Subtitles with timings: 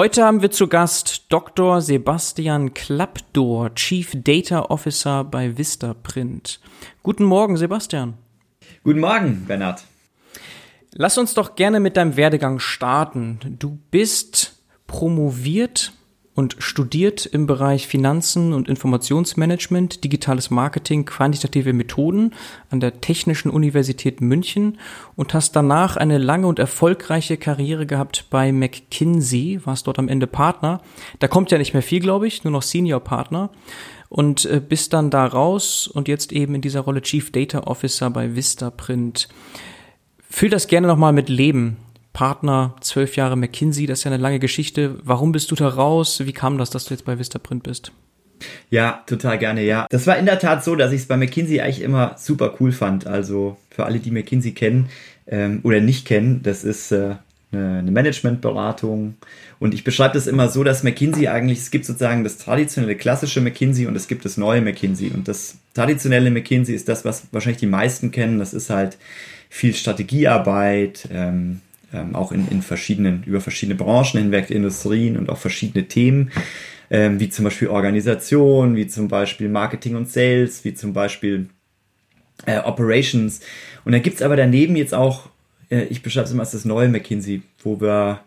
[0.00, 1.80] Heute haben wir zu Gast Dr.
[1.80, 6.60] Sebastian Klappdor, Chief Data Officer bei Vistaprint.
[7.02, 8.14] Guten Morgen, Sebastian.
[8.84, 9.82] Guten Morgen, Bernhard.
[10.92, 13.40] Lass uns doch gerne mit deinem Werdegang starten.
[13.58, 15.92] Du bist promoviert
[16.38, 22.32] und studiert im Bereich Finanzen und Informationsmanagement, digitales Marketing, quantitative Methoden
[22.70, 24.78] an der Technischen Universität München
[25.16, 30.28] und hast danach eine lange und erfolgreiche Karriere gehabt bei McKinsey, warst dort am Ende
[30.28, 30.80] Partner.
[31.18, 33.50] Da kommt ja nicht mehr viel, glaube ich, nur noch Senior Partner
[34.08, 38.10] und äh, bist dann da raus und jetzt eben in dieser Rolle Chief Data Officer
[38.10, 39.28] bei Vistaprint.
[40.30, 41.78] Füll das gerne nochmal mit Leben.
[42.18, 44.96] Partner, zwölf Jahre McKinsey, das ist ja eine lange Geschichte.
[45.04, 46.20] Warum bist du da raus?
[46.24, 47.92] Wie kam das, dass du jetzt bei Vistaprint bist?
[48.70, 49.86] Ja, total gerne, ja.
[49.88, 52.72] Das war in der Tat so, dass ich es bei McKinsey eigentlich immer super cool
[52.72, 53.06] fand.
[53.06, 54.88] Also für alle, die McKinsey kennen
[55.28, 57.14] ähm, oder nicht kennen, das ist äh,
[57.52, 59.14] eine Managementberatung.
[59.60, 63.40] Und ich beschreibe das immer so, dass McKinsey eigentlich, es gibt sozusagen das traditionelle klassische
[63.40, 65.12] McKinsey und es gibt das neue McKinsey.
[65.14, 68.40] Und das traditionelle McKinsey ist das, was wahrscheinlich die meisten kennen.
[68.40, 68.98] Das ist halt
[69.50, 71.60] viel Strategiearbeit, ähm,
[71.92, 76.30] ähm, auch in, in verschiedenen, über verschiedene Branchen hinweg, Industrien und auch verschiedene Themen,
[76.90, 81.48] ähm, wie zum Beispiel Organisation, wie zum Beispiel Marketing und Sales, wie zum Beispiel
[82.46, 83.40] äh, Operations.
[83.84, 85.28] Und dann gibt's aber daneben jetzt auch,
[85.70, 88.20] äh, ich beschreibe es immer als das neue McKinsey, wo wir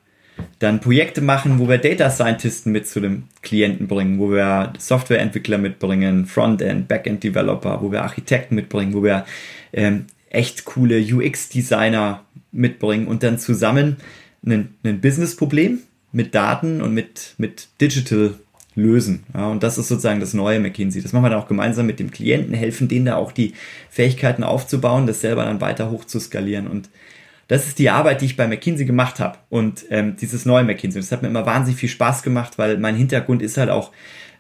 [0.60, 5.58] dann Projekte machen, wo wir Data Scientisten mit zu dem Klienten bringen, wo wir Softwareentwickler
[5.58, 9.26] mitbringen, Frontend, Backend Developer, wo wir Architekten mitbringen, wo wir
[9.74, 13.98] ähm, echt coole UX-Designer mitbringen und dann zusammen
[14.46, 15.80] ein, ein Business-Problem
[16.12, 18.36] mit Daten und mit, mit Digital
[18.76, 19.24] lösen.
[19.34, 21.02] Ja, und das ist sozusagen das neue McKinsey.
[21.02, 23.54] Das machen wir dann auch gemeinsam mit dem Klienten, helfen denen da auch die
[23.90, 26.68] Fähigkeiten aufzubauen, das selber dann weiter hoch zu skalieren.
[26.68, 26.90] Und
[27.48, 29.38] das ist die Arbeit, die ich bei McKinsey gemacht habe.
[29.50, 31.02] Und ähm, dieses neue McKinsey.
[31.02, 33.92] Das hat mir immer wahnsinnig viel Spaß gemacht, weil mein Hintergrund ist halt auch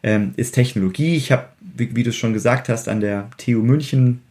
[0.04, 1.16] ähm, ist Technologie.
[1.16, 4.22] Ich habe, wie, wie du schon gesagt hast, an der TU München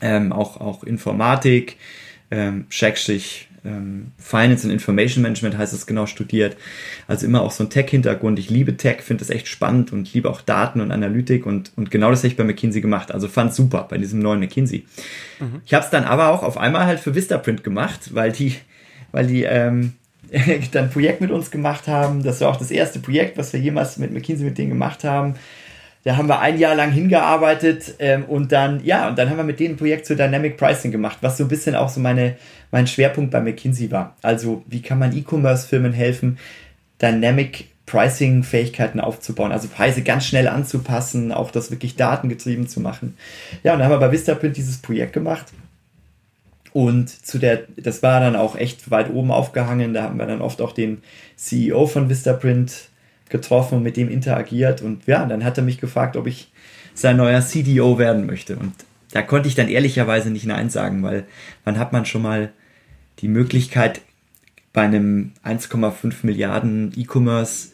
[0.00, 1.76] ähm, auch, auch Informatik,
[2.30, 6.56] ähm, Schrägstrich, ähm, Finance and Information Management heißt es genau studiert.
[7.08, 8.38] Also immer auch so ein Tech-Hintergrund.
[8.38, 11.90] Ich liebe Tech, finde es echt spannend und liebe auch Daten und Analytik und, und
[11.90, 13.12] genau das habe ich bei McKinsey gemacht.
[13.12, 14.84] Also fand super bei diesem neuen McKinsey.
[15.40, 15.62] Mhm.
[15.64, 18.54] Ich habe es dann aber auch auf einmal halt für Vistaprint gemacht, weil die,
[19.12, 19.94] weil die ähm,
[20.72, 22.22] dann ein Projekt mit uns gemacht haben.
[22.22, 25.34] Das war auch das erste Projekt, was wir jemals mit McKinsey mit denen gemacht haben.
[26.06, 29.42] Da haben wir ein Jahr lang hingearbeitet ähm, und dann, ja, und dann haben wir
[29.42, 32.36] mit denen ein Projekt zu Dynamic Pricing gemacht, was so ein bisschen auch so meine,
[32.70, 34.14] mein Schwerpunkt bei McKinsey war.
[34.22, 36.38] Also, wie kann man E-Commerce-Firmen helfen,
[37.02, 43.16] Dynamic Pricing-Fähigkeiten aufzubauen, also Preise ganz schnell anzupassen, auch das wirklich datengetrieben zu machen.
[43.64, 45.46] Ja, und dann haben wir bei Vistaprint dieses Projekt gemacht.
[46.72, 49.92] Und zu der, das war dann auch echt weit oben aufgehangen.
[49.92, 51.02] Da haben wir dann oft auch den
[51.34, 52.90] CEO von Vistaprint
[53.28, 54.82] getroffen und mit dem interagiert.
[54.82, 56.50] Und ja, dann hat er mich gefragt, ob ich
[56.94, 58.56] sein neuer CDO werden möchte.
[58.56, 58.72] Und
[59.12, 61.24] da konnte ich dann ehrlicherweise nicht Nein sagen, weil
[61.64, 62.52] wann hat man schon mal
[63.20, 64.00] die Möglichkeit,
[64.72, 67.68] bei einem 1,5 Milliarden E-Commerce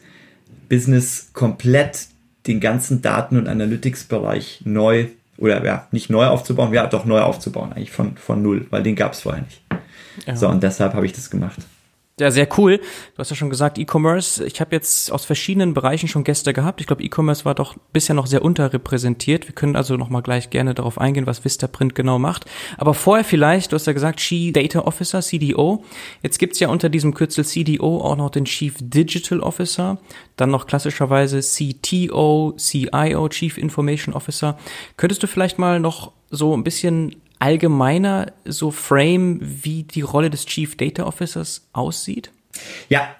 [0.69, 2.07] Business komplett
[2.47, 7.73] den ganzen Daten- und Analytics-Bereich neu oder ja, nicht neu aufzubauen, ja, doch neu aufzubauen,
[7.73, 9.61] eigentlich von, von null, weil den gab es vorher nicht.
[10.25, 10.35] Ja.
[10.35, 11.59] So, und deshalb habe ich das gemacht.
[12.23, 12.77] Ja, sehr cool.
[12.77, 14.45] Du hast ja schon gesagt, E-Commerce.
[14.45, 16.79] Ich habe jetzt aus verschiedenen Bereichen schon Gäste gehabt.
[16.79, 19.45] Ich glaube, E-Commerce war doch bisher noch sehr unterrepräsentiert.
[19.45, 22.45] Wir können also noch mal gleich gerne darauf eingehen, was Vistaprint genau macht.
[22.77, 25.83] Aber vorher vielleicht, du hast ja gesagt, Chief Data Officer, CDO.
[26.21, 29.97] Jetzt gibt's ja unter diesem Kürzel CDO auch noch den Chief Digital Officer,
[30.37, 34.57] dann noch klassischerweise CTO, CIO, Chief Information Officer.
[34.95, 40.45] Könntest du vielleicht mal noch so ein bisschen allgemeiner so frame, wie die Rolle des
[40.45, 42.31] Chief Data Officers aussieht?
[42.87, 43.13] Ja,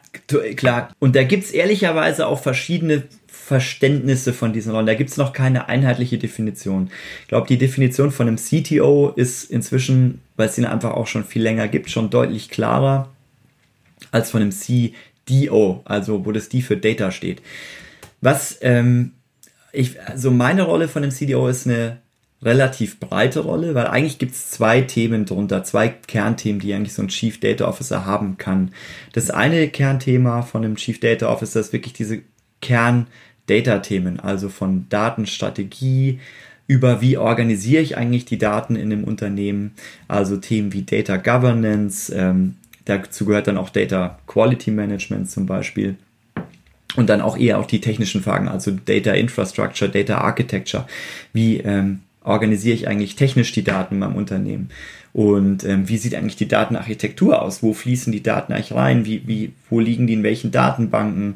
[0.55, 0.93] klar.
[0.99, 4.85] Und da gibt's ehrlicherweise auch verschiedene Verständnisse von diesen Rollen.
[4.85, 6.89] Da gibt's noch keine einheitliche Definition.
[7.23, 11.25] Ich glaube, die Definition von einem CTO ist inzwischen, weil es ihn einfach auch schon
[11.25, 13.09] viel länger gibt, schon deutlich klarer
[14.11, 17.41] als von einem CDO, also wo das D für Data steht.
[18.21, 19.11] Was ähm,
[19.73, 22.02] ich, also meine Rolle von einem CDO ist eine
[22.43, 27.01] relativ breite Rolle, weil eigentlich gibt es zwei Themen drunter, zwei Kernthemen, die eigentlich so
[27.01, 28.71] ein Chief Data Officer haben kann.
[29.13, 32.21] Das eine Kernthema von einem Chief Data Officer ist wirklich diese
[32.61, 36.19] Kern-Data-Themen, also von Datenstrategie
[36.65, 39.73] über wie organisiere ich eigentlich die Daten in dem Unternehmen,
[40.07, 42.55] also Themen wie Data Governance, ähm,
[42.85, 45.97] dazu gehört dann auch Data Quality Management zum Beispiel
[46.95, 50.87] und dann auch eher auch die technischen Fragen, also Data Infrastructure, Data Architecture,
[51.33, 54.69] wie ähm, organisiere ich eigentlich technisch die Daten in meinem Unternehmen
[55.13, 59.27] und ähm, wie sieht eigentlich die Datenarchitektur aus, wo fließen die Daten eigentlich rein, wie,
[59.27, 61.35] wie, wo liegen die in welchen Datenbanken,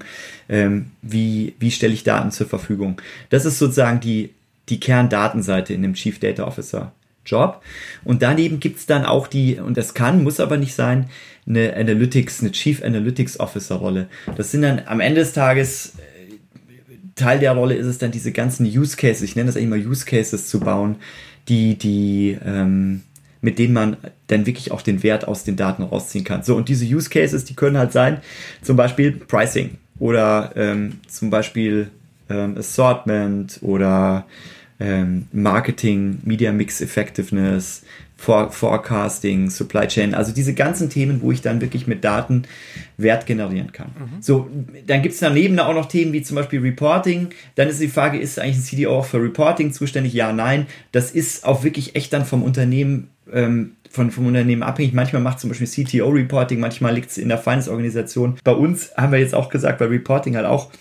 [0.49, 3.01] ähm, wie, wie stelle ich Daten zur Verfügung.
[3.29, 4.31] Das ist sozusagen die
[4.69, 6.91] die Kerndatenseite in dem Chief Data Officer
[7.25, 7.61] Job.
[8.03, 11.09] Und daneben gibt's dann auch die, und das kann, muss aber nicht sein,
[11.45, 14.07] eine Analytics, eine Chief Analytics Officer Rolle.
[14.35, 15.93] Das sind dann am Ende des Tages,
[17.17, 19.85] Teil der Rolle ist es dann diese ganzen Use Cases, ich nenne das eigentlich mal
[19.85, 20.95] Use Cases zu bauen,
[21.49, 23.01] die, die, ähm,
[23.41, 23.97] mit denen man
[24.27, 26.43] dann wirklich auch den Wert aus den Daten rausziehen kann.
[26.43, 28.21] So, und diese Use Cases, die können halt sein,
[28.61, 31.89] zum Beispiel Pricing oder ähm, zum Beispiel
[32.29, 34.25] ähm, Assortment oder
[34.79, 37.83] ähm, Marketing, Media Mix Effectiveness,
[38.17, 42.43] For Forecasting, Supply Chain, also diese ganzen Themen, wo ich dann wirklich mit Daten
[42.97, 43.89] Wert generieren kann.
[43.89, 44.21] Mhm.
[44.21, 44.49] So,
[44.87, 47.29] dann gibt es daneben auch noch Themen wie zum Beispiel Reporting.
[47.55, 50.13] Dann ist die Frage, ist eigentlich ein CDO auch für Reporting zuständig?
[50.13, 50.65] Ja, nein.
[50.91, 54.93] Das ist auch wirklich echt dann vom Unternehmen ähm, von, vom Unternehmen abhängig.
[54.93, 58.37] Manchmal macht zum Beispiel CTO-Reporting, manchmal liegt es in der Finance-Organisation.
[58.43, 60.71] Bei uns haben wir jetzt auch gesagt, bei Reporting halt auch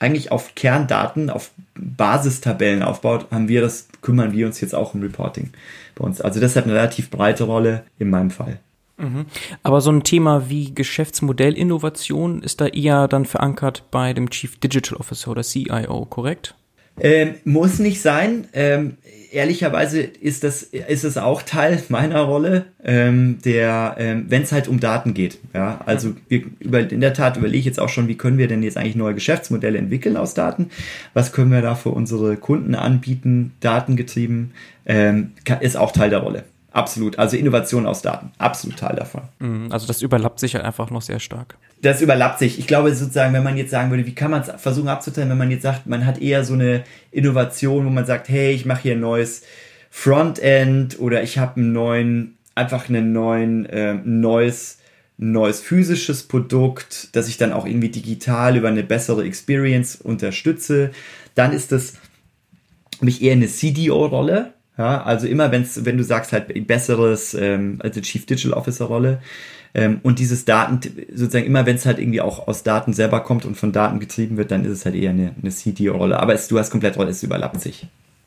[0.00, 5.02] eigentlich auf Kerndaten, auf Basistabellen aufbaut, haben wir das, kümmern wir uns jetzt auch um
[5.02, 5.50] Reporting
[5.94, 6.20] bei uns.
[6.20, 8.58] Also das hat eine relativ breite Rolle in meinem Fall.
[8.96, 9.26] Mhm.
[9.62, 14.98] Aber so ein Thema wie Geschäftsmodellinnovation ist da eher dann verankert bei dem Chief Digital
[14.98, 16.54] Officer oder CIO, korrekt?
[17.00, 18.46] Ähm, muss nicht sein.
[18.52, 18.96] Ähm,
[19.32, 24.68] ehrlicherweise ist das ist es auch Teil meiner Rolle, ähm, der, ähm, wenn es halt
[24.68, 25.38] um Daten geht.
[25.54, 28.48] Ja, also wir über, in der Tat überlege ich jetzt auch schon, wie können wir
[28.48, 30.70] denn jetzt eigentlich neue Geschäftsmodelle entwickeln aus Daten?
[31.14, 33.52] Was können wir da für unsere Kunden anbieten?
[33.60, 34.52] Datengetrieben
[34.86, 36.44] ähm, ist auch Teil der Rolle.
[36.72, 37.18] Absolut.
[37.18, 38.30] Also Innovation aus Daten.
[38.38, 39.22] Absolut Teil davon.
[39.38, 41.56] Mhm, also das überlappt sich halt einfach noch sehr stark.
[41.82, 42.58] Das überlappt sich.
[42.58, 45.38] Ich glaube sozusagen, wenn man jetzt sagen würde, wie kann man es versuchen abzuteilen, wenn
[45.38, 48.82] man jetzt sagt, man hat eher so eine Innovation, wo man sagt, hey, ich mache
[48.82, 49.42] hier ein neues
[49.90, 54.78] Frontend oder ich habe einen neuen, einfach einen neuen, äh, neues
[55.22, 60.92] neues physisches Produkt, das ich dann auch irgendwie digital über eine bessere Experience unterstütze,
[61.34, 61.94] dann ist das
[63.02, 68.00] mich eher eine CDO-Rolle, ja, also immer, wenn's, wenn du sagst halt besseres, ähm, also
[68.00, 69.20] Chief Digital Officer Rolle,
[69.72, 70.80] ähm, und dieses Daten,
[71.14, 74.36] sozusagen immer, wenn es halt irgendwie auch aus Daten selber kommt und von Daten getrieben
[74.36, 76.18] wird, dann ist es halt eher eine, eine CDO-Rolle.
[76.18, 77.86] Aber es, du hast komplett Rolle, es überlappt sich.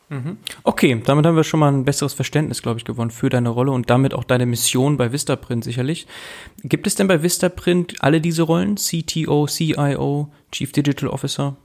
[0.09, 0.37] Mhm.
[0.63, 3.71] Okay, damit haben wir schon mal ein besseres Verständnis, glaube ich, gewonnen für deine Rolle
[3.71, 6.07] und damit auch deine Mission bei Vistaprint sicherlich.
[6.63, 8.75] Gibt es denn bei Vistaprint alle diese Rollen?
[8.75, 11.57] CTO, CIO, Chief Digital Officer?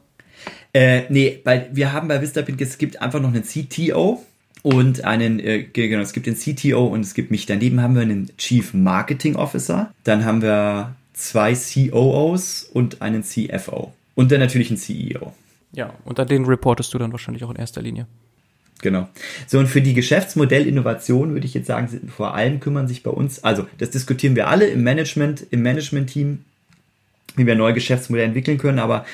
[0.73, 4.25] Äh, nee, weil wir haben bei Vistaprint, es gibt einfach noch einen CTO,
[4.63, 7.47] und einen, äh, genau, es gibt den CTO und es gibt mich.
[7.47, 9.93] Daneben haben wir einen Chief Marketing Officer.
[10.05, 13.93] Dann haben wir zwei COOs und einen CFO.
[14.15, 15.33] Und dann natürlich einen CEO.
[15.73, 18.07] Ja, und an den reportest du dann wahrscheinlich auch in erster Linie.
[18.81, 19.09] Genau.
[19.47, 23.43] So, und für die Geschäftsmodellinnovation würde ich jetzt sagen, vor allem kümmern sich bei uns,
[23.43, 26.45] also das diskutieren wir alle im Management, im Management-Team,
[27.37, 29.05] wie wir neue Geschäftsmodelle entwickeln können, aber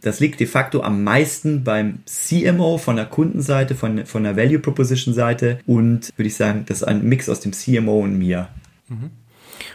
[0.00, 4.60] das liegt de facto am meisten beim CMO von der Kundenseite, von, von der Value
[4.60, 8.48] Proposition Seite und würde ich sagen, das ist ein Mix aus dem CMO und mir.
[8.88, 9.10] Mhm.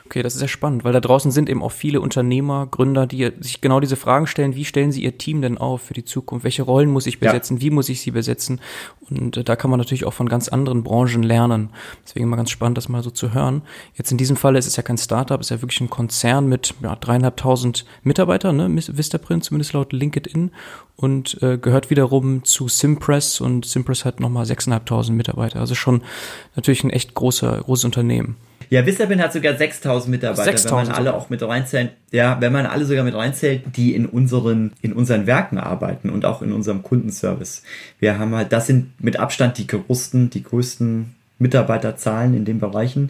[0.05, 3.31] Okay, das ist ja spannend, weil da draußen sind eben auch viele Unternehmer, Gründer, die
[3.39, 6.43] sich genau diese Fragen stellen, wie stellen sie ihr Team denn auf für die Zukunft?
[6.43, 7.57] Welche Rollen muss ich besetzen?
[7.57, 7.61] Ja.
[7.61, 8.61] Wie muss ich sie besetzen?
[9.09, 11.69] Und äh, da kann man natürlich auch von ganz anderen Branchen lernen.
[12.05, 13.61] Deswegen mal ganz spannend, das mal so zu hören.
[13.95, 16.47] Jetzt in diesem Fall ist es ja kein Startup, es ist ja wirklich ein Konzern
[16.47, 18.69] mit ja, dreieinhalbtausend Mitarbeitern, ne?
[18.75, 20.51] Vistaprint, zumindest laut LinkedIn
[20.95, 25.59] und äh, gehört wiederum zu Simpress und Simpress hat nochmal sechseinhalbtausend Mitarbeiter.
[25.59, 26.03] Also schon
[26.55, 28.37] natürlich ein echt großer, großes Unternehmen.
[28.71, 31.91] Ja, Visabin hat sogar 6000 Mitarbeiter, 6 wenn man alle auch mit reinzählt.
[32.11, 36.23] Ja, wenn man alle sogar mit reinzählt, die in unseren, in unseren Werken arbeiten und
[36.23, 37.63] auch in unserem Kundenservice.
[37.99, 43.09] Wir haben halt, das sind mit Abstand die größten, die größten Mitarbeiterzahlen in den Bereichen.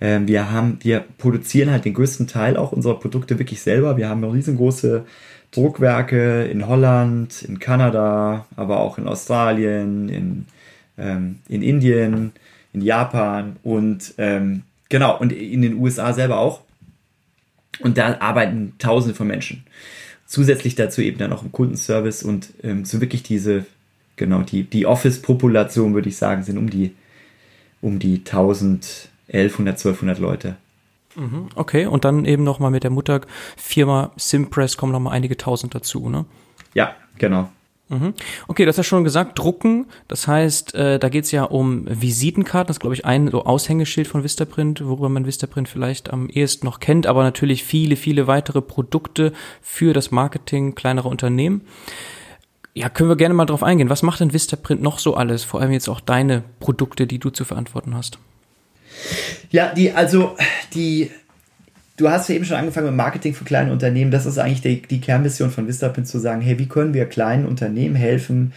[0.00, 3.96] Ähm, wir haben, wir produzieren halt den größten Teil auch unserer Produkte wirklich selber.
[3.96, 5.06] Wir haben riesengroße
[5.50, 10.46] Druckwerke in Holland, in Kanada, aber auch in Australien, in,
[10.96, 12.30] ähm, in Indien,
[12.72, 16.60] in Japan und ähm, Genau, und in den USA selber auch.
[17.78, 19.64] Und da arbeiten Tausende von Menschen.
[20.26, 23.64] Zusätzlich dazu eben dann auch im Kundenservice und ähm, so wirklich diese,
[24.16, 26.94] genau, die, die Office-Population, würde ich sagen, sind um die,
[27.80, 30.56] um die 1000, 1100, 1200 Leute.
[31.16, 36.08] Mhm, okay, und dann eben nochmal mit der Mutterfirma Simpress kommen nochmal einige tausend dazu,
[36.08, 36.26] ne?
[36.74, 37.50] Ja, genau.
[37.90, 38.14] Mhm.
[38.46, 39.86] Okay, du hast ja schon gesagt, drucken.
[40.06, 42.68] Das heißt, äh, da geht es ja um Visitenkarten.
[42.68, 46.66] Das ist, glaube ich, ein so Aushängeschild von Vistaprint, worüber man Vistaprint vielleicht am ehesten
[46.66, 51.62] noch kennt, aber natürlich viele, viele weitere Produkte für das Marketing kleinerer Unternehmen.
[52.74, 53.90] Ja, können wir gerne mal drauf eingehen.
[53.90, 55.42] Was macht denn Vistaprint noch so alles?
[55.42, 58.18] Vor allem jetzt auch deine Produkte, die du zu verantworten hast.
[59.50, 60.36] Ja, die, also
[60.74, 61.10] die
[62.00, 64.10] du hast ja eben schon angefangen mit Marketing für kleine Unternehmen.
[64.10, 67.44] Das ist eigentlich die, die Kernmission von Vistapin zu sagen, hey, wie können wir kleinen
[67.44, 68.52] Unternehmen helfen,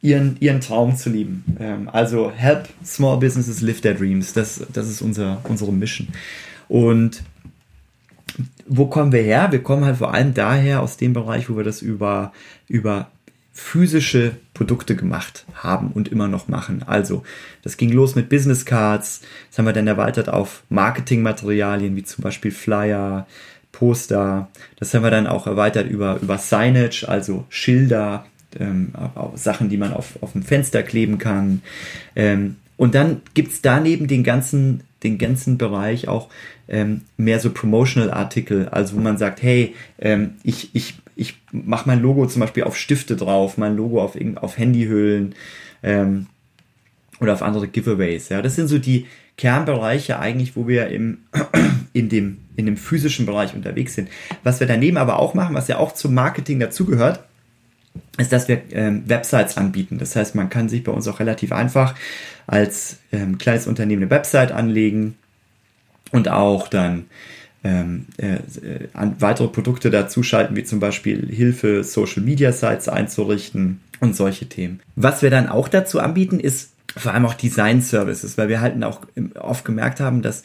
[0.00, 1.44] ihren, ihren Traum zu lieben?
[1.58, 4.32] Ähm, also help small businesses live their dreams.
[4.32, 6.08] Das, das ist unser, unsere Mission.
[6.68, 7.22] Und
[8.66, 9.50] wo kommen wir her?
[9.50, 12.32] Wir kommen halt vor allem daher aus dem Bereich, wo wir das über,
[12.68, 13.10] über
[13.52, 16.84] physische Produkte gemacht haben und immer noch machen.
[16.86, 17.24] Also,
[17.62, 19.20] das ging los mit Business Cards,
[19.50, 23.26] das haben wir dann erweitert auf Marketingmaterialien wie zum Beispiel Flyer,
[23.72, 24.48] Poster.
[24.78, 28.24] Das haben wir dann auch erweitert über, über Signage, also Schilder,
[28.58, 28.92] ähm,
[29.34, 31.60] Sachen, die man auf, auf dem Fenster kleben kann.
[32.16, 36.28] Ähm, und dann gibt's daneben den ganzen, den ganzen Bereich auch
[36.68, 41.88] ähm, mehr so Promotional Artikel, also wo man sagt, hey, ähm, ich, ich ich mache
[41.88, 45.34] mein Logo zum Beispiel auf Stifte drauf, mein Logo auf, auf Handyhüllen
[45.82, 46.26] ähm,
[47.20, 48.28] oder auf andere Giveaways.
[48.28, 49.06] Ja, das sind so die
[49.36, 51.18] Kernbereiche eigentlich, wo wir im,
[51.92, 54.08] in, dem, in dem physischen Bereich unterwegs sind.
[54.42, 57.20] Was wir daneben aber auch machen, was ja auch zum Marketing dazugehört,
[58.18, 59.98] ist, dass wir ähm, Websites anbieten.
[59.98, 61.94] Das heißt, man kann sich bei uns auch relativ einfach
[62.46, 65.16] als ähm, kleines Unternehmen eine Website anlegen
[66.10, 67.06] und auch dann
[67.64, 68.38] ähm, äh,
[68.92, 74.80] an weitere Produkte dazuschalten, wie zum Beispiel Hilfe, Social Media Sites einzurichten und solche Themen.
[74.96, 78.80] Was wir dann auch dazu anbieten, ist vor allem auch Design Services, weil wir halt
[78.84, 79.00] auch
[79.34, 80.42] oft gemerkt haben, dass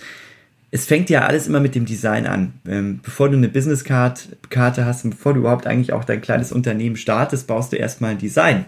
[0.71, 2.53] es fängt ja alles immer mit dem Design an.
[2.67, 6.21] Ähm, bevor du eine Business Card, Karte hast und bevor du überhaupt eigentlich auch dein
[6.21, 8.65] kleines Unternehmen startest, baust du erstmal ein Design.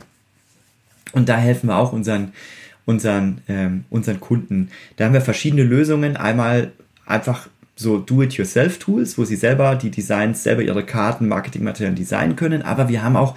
[1.13, 2.33] Und da helfen wir auch unseren,
[2.85, 4.69] unseren, ähm, unseren Kunden.
[4.95, 6.17] Da haben wir verschiedene Lösungen.
[6.17, 6.71] Einmal
[7.05, 12.61] einfach so Do-it-yourself-Tools, wo sie selber die Designs, selber ihre Karten, Marketingmaterialien designen können.
[12.61, 13.35] Aber wir haben auch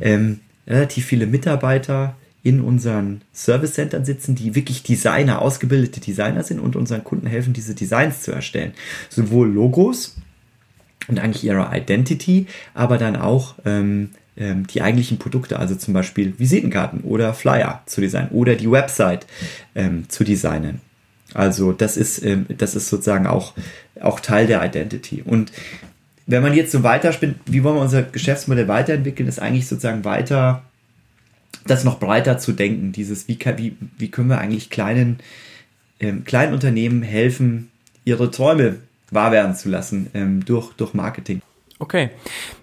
[0.00, 6.76] ähm, relativ viele Mitarbeiter in unseren Service-Centern sitzen, die wirklich Designer, ausgebildete Designer sind und
[6.76, 8.72] unseren Kunden helfen, diese Designs zu erstellen.
[9.10, 10.16] Sowohl Logos
[11.08, 16.38] und eigentlich ihre Identity, aber dann auch ähm, ähm, die eigentlichen Produkte, also zum Beispiel
[16.38, 19.26] Visitenkarten oder Flyer zu designen oder die Website
[19.74, 20.80] ähm, zu designen.
[21.34, 23.54] Also das ist, ähm, das ist sozusagen auch,
[24.00, 25.22] auch Teil der Identity.
[25.22, 25.52] Und
[26.26, 30.62] wenn man jetzt so weiterspinnt, wie wollen wir unser Geschäftsmodell weiterentwickeln, ist eigentlich sozusagen weiter,
[31.66, 32.92] das noch breiter zu denken.
[32.92, 35.18] Dieses, wie, wie, wie können wir eigentlich kleinen,
[35.98, 37.70] ähm, kleinen Unternehmen helfen,
[38.04, 38.76] ihre Träume
[39.10, 41.42] wahr werden zu lassen ähm, durch, durch Marketing.
[41.82, 42.10] Okay,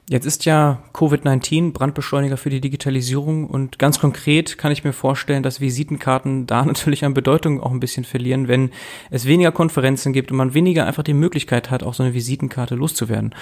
[0.08, 5.42] jetzt ist ja Covid-19 Brandbeschleuniger für die Digitalisierung und ganz konkret kann ich mir vorstellen,
[5.42, 8.70] dass Visitenkarten da natürlich an Bedeutung auch ein bisschen verlieren, wenn
[9.10, 12.76] es weniger Konferenzen gibt und man weniger einfach die Möglichkeit hat, auch so eine Visitenkarte
[12.76, 13.34] loszuwerden.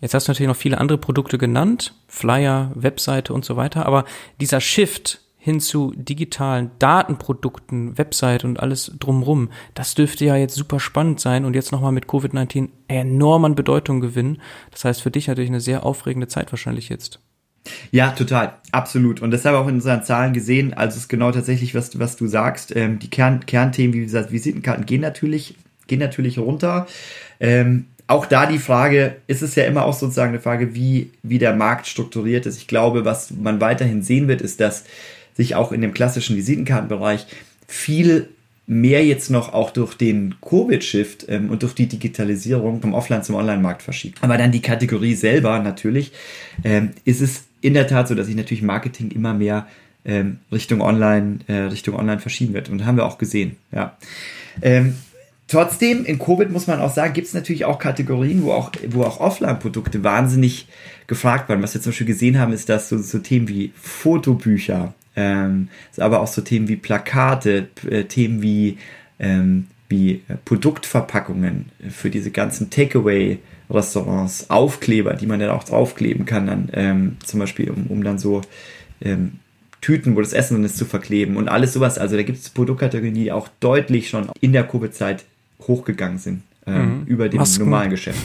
[0.00, 4.04] Jetzt hast du natürlich noch viele andere Produkte genannt, Flyer, Webseite und so weiter, aber
[4.40, 9.50] dieser Shift hin zu digitalen Datenprodukten, Website und alles drumrum.
[9.74, 14.00] Das dürfte ja jetzt super spannend sein und jetzt nochmal mit Covid-19 enorm an Bedeutung
[14.00, 14.42] gewinnen.
[14.72, 17.20] Das heißt für dich natürlich eine sehr aufregende Zeit wahrscheinlich jetzt.
[17.90, 19.20] Ja, total, absolut.
[19.20, 20.74] Und das haben wir auch in unseren Zahlen gesehen.
[20.74, 22.74] Also es ist genau tatsächlich, was, was du sagst.
[22.74, 25.54] Ähm, die Kern, Kernthemen, wie gesagt, Visitenkarten gehen natürlich,
[25.86, 26.86] gehen natürlich runter.
[27.40, 31.38] Ähm, auch da die Frage, ist es ja immer auch sozusagen eine Frage, wie, wie
[31.38, 32.56] der Markt strukturiert ist.
[32.56, 34.84] Ich glaube, was man weiterhin sehen wird, ist, dass
[35.38, 37.26] sich auch in dem klassischen Visitenkartenbereich
[37.66, 38.28] viel
[38.66, 43.36] mehr jetzt noch auch durch den Covid-Shift ähm, und durch die Digitalisierung vom Offline zum
[43.36, 44.18] Online-Markt verschiebt.
[44.20, 46.12] Aber dann die Kategorie selber natürlich,
[46.64, 49.66] ähm, ist es in der Tat so, dass sich natürlich Marketing immer mehr
[50.04, 52.68] ähm, Richtung Online, äh, Richtung Online verschieben wird.
[52.68, 53.96] Und haben wir auch gesehen, ja.
[54.60, 54.96] Ähm,
[55.46, 59.02] trotzdem, in Covid muss man auch sagen, gibt es natürlich auch Kategorien, wo auch, wo
[59.02, 60.66] auch Offline-Produkte wahnsinnig
[61.06, 61.62] gefragt waren.
[61.62, 66.20] Was wir zum Beispiel gesehen haben, ist, dass so, so Themen wie Fotobücher, ähm, aber
[66.20, 68.78] auch so Themen wie Plakate, äh, Themen wie,
[69.18, 76.46] ähm, wie äh, Produktverpackungen für diese ganzen Takeaway-Restaurants, Aufkleber, die man dann auch draufkleben kann,
[76.46, 78.42] dann ähm, zum Beispiel, um, um dann so
[79.00, 79.40] ähm,
[79.80, 81.98] Tüten, wo das Essen dann ist, zu verkleben und alles sowas.
[81.98, 85.24] Also da gibt es Produktkategorien, die auch deutlich schon in der Covid-Zeit
[85.66, 87.06] hochgegangen sind ähm, mhm.
[87.06, 87.64] über dem Masken.
[87.64, 88.20] normalen Geschäft.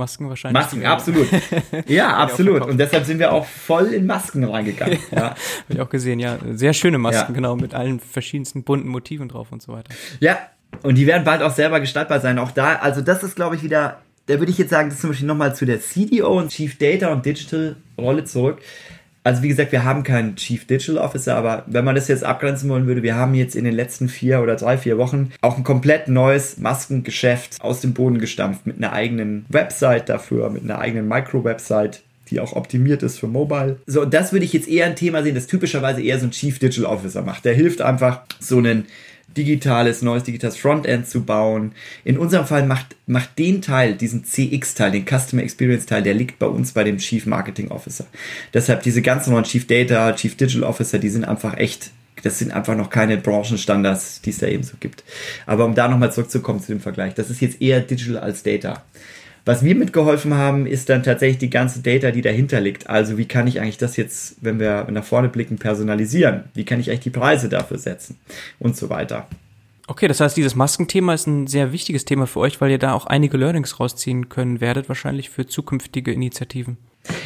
[0.00, 0.62] Masken wahrscheinlich.
[0.62, 1.28] Masken, absolut.
[1.86, 2.62] Ja, absolut.
[2.62, 4.98] Und deshalb sind wir auch voll in Masken reingegangen.
[5.10, 5.30] Ja.
[5.30, 5.36] Habe
[5.68, 6.38] ich auch gesehen, ja.
[6.52, 7.34] Sehr schöne Masken, ja.
[7.34, 9.92] genau, mit allen verschiedensten bunten Motiven drauf und so weiter.
[10.20, 10.38] Ja,
[10.82, 12.38] und die werden bald auch selber gestaltbar sein.
[12.38, 15.00] Auch da, also das ist, glaube ich, wieder, da würde ich jetzt sagen, das ist
[15.02, 18.58] zum Beispiel nochmal zu der CDO und Chief Data und Digital Rolle zurück.
[19.22, 22.70] Also wie gesagt, wir haben keinen Chief Digital Officer, aber wenn man das jetzt abgrenzen
[22.70, 25.64] wollen würde, wir haben jetzt in den letzten vier oder drei, vier Wochen auch ein
[25.64, 31.06] komplett neues Maskengeschäft aus dem Boden gestampft mit einer eigenen Website dafür, mit einer eigenen
[31.08, 33.76] Micro-Website, die auch optimiert ist für Mobile.
[33.86, 36.58] So, das würde ich jetzt eher ein Thema sehen, das typischerweise eher so ein Chief
[36.58, 37.44] Digital Officer macht.
[37.44, 38.86] Der hilft einfach, so einen
[39.36, 41.72] digitales, neues digitales Frontend zu bauen.
[42.04, 46.46] In unserem Fall macht, macht den Teil, diesen CX-Teil, den Customer Experience-Teil, der liegt bei
[46.46, 48.06] uns bei dem Chief Marketing Officer.
[48.52, 51.90] Deshalb diese ganzen neuen Chief Data, Chief Digital Officer, die sind einfach echt,
[52.22, 55.04] das sind einfach noch keine Branchenstandards, die es da eben so gibt.
[55.46, 58.82] Aber um da nochmal zurückzukommen zu dem Vergleich, das ist jetzt eher Digital als Data.
[59.44, 62.88] Was wir mitgeholfen haben, ist dann tatsächlich die ganze Data, die dahinter liegt.
[62.88, 66.44] Also wie kann ich eigentlich das jetzt, wenn wir nach vorne blicken, personalisieren?
[66.54, 68.18] Wie kann ich eigentlich die Preise dafür setzen?
[68.58, 69.26] Und so weiter.
[69.86, 72.92] Okay, das heißt, dieses Maskenthema ist ein sehr wichtiges Thema für euch, weil ihr da
[72.92, 76.76] auch einige Learnings rausziehen können werdet, wahrscheinlich für zukünftige Initiativen.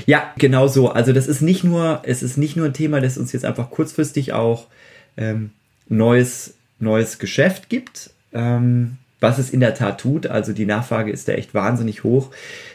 [0.07, 0.89] Ja, genau so.
[0.89, 3.71] Also das ist nicht nur, es ist nicht nur ein Thema, das uns jetzt einfach
[3.71, 4.69] kurzfristig auch
[5.17, 5.51] ähm,
[5.89, 10.27] neues, neues Geschäft gibt, ähm, was es in der Tat tut.
[10.27, 12.31] Also die Nachfrage ist da echt wahnsinnig hoch,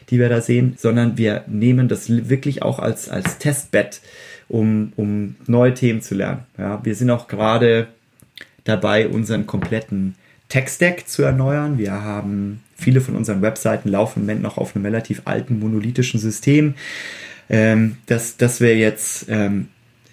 [0.09, 4.01] die wir da sehen, sondern wir nehmen das wirklich auch als, als Testbett,
[4.47, 6.45] um, um neue Themen zu lernen.
[6.57, 7.87] Ja, wir sind auch gerade
[8.63, 10.15] dabei, unseren kompletten
[10.49, 11.77] Tech-Stack zu erneuern.
[11.77, 16.19] Wir haben viele von unseren Webseiten laufen im Moment noch auf einem relativ alten monolithischen
[16.19, 16.73] System,
[17.49, 19.67] ähm, das, das wir jetzt ähm,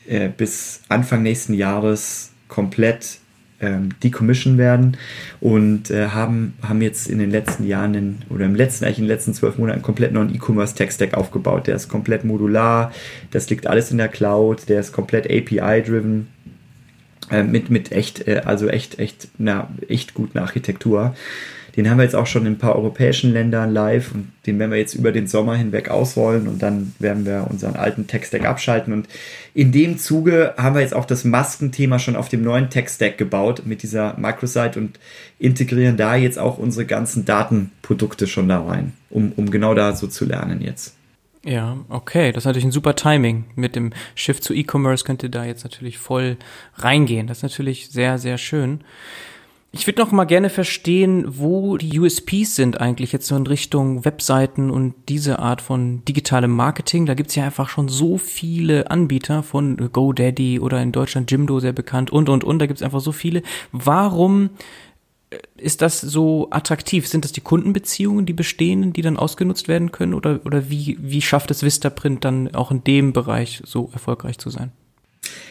[0.07, 3.19] äh, bis Anfang nächsten Jahres komplett
[3.61, 4.97] ähm, decommission werden
[5.41, 9.05] und äh, haben, haben jetzt in den letzten Jahren in, oder im letzten, eigentlich in
[9.05, 11.67] den letzten zwölf Monaten komplett neuen E-Commerce Tech Stack aufgebaut.
[11.67, 12.93] Der ist komplett modular,
[13.31, 16.29] das liegt alles in der Cloud, der ist komplett API-driven.
[17.31, 21.17] Äh, mit, mit echt, äh, also echt, echt, na, echt guten Architektur.
[21.77, 24.71] Den haben wir jetzt auch schon in ein paar europäischen Ländern live und den werden
[24.71, 28.95] wir jetzt über den Sommer hinweg ausrollen und dann werden wir unseren alten Tech-Stack abschalten.
[28.95, 29.09] Und
[29.53, 33.63] in dem Zuge haben wir jetzt auch das Maskenthema schon auf dem neuen Tech-Stack gebaut
[33.67, 34.99] mit dieser Microsite und
[35.39, 40.07] integrieren da jetzt auch unsere ganzen Datenprodukte schon da rein, um, um genau da so
[40.07, 40.95] zu lernen jetzt.
[41.45, 43.45] Ja, okay, das ist natürlich ein super Timing.
[43.55, 46.39] Mit dem Shift zu E-Commerce könnt ihr da jetzt natürlich voll
[46.75, 47.29] reingehen.
[47.29, 48.81] Das ist natürlich sehr, sehr schön.
[49.79, 54.07] Ich würde noch mal gerne verstehen, wo die USPs sind eigentlich jetzt so in Richtung
[54.07, 57.05] Webseiten und diese Art von digitalem Marketing.
[57.05, 61.75] Da gibt's ja einfach schon so viele Anbieter von GoDaddy oder in Deutschland Jimdo sehr
[61.75, 62.59] bekannt und, und, und.
[62.59, 63.43] Da gibt's einfach so viele.
[63.71, 64.49] Warum
[65.29, 67.07] äh, ist das so attraktiv?
[67.07, 70.15] Sind das die Kundenbeziehungen, die bestehen, die dann ausgenutzt werden können?
[70.15, 74.49] Oder, oder wie, wie schafft es Vistaprint dann auch in dem Bereich so erfolgreich zu
[74.49, 74.73] sein?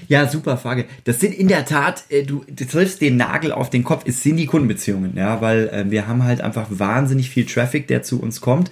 [0.08, 0.86] Ja, super Frage.
[1.04, 4.24] Das sind in der Tat, äh, du, du triffst den Nagel auf den Kopf, es
[4.24, 8.22] sind die Kundenbeziehungen, ja, weil äh, wir haben halt einfach wahnsinnig viel Traffic, der zu
[8.22, 8.72] uns kommt,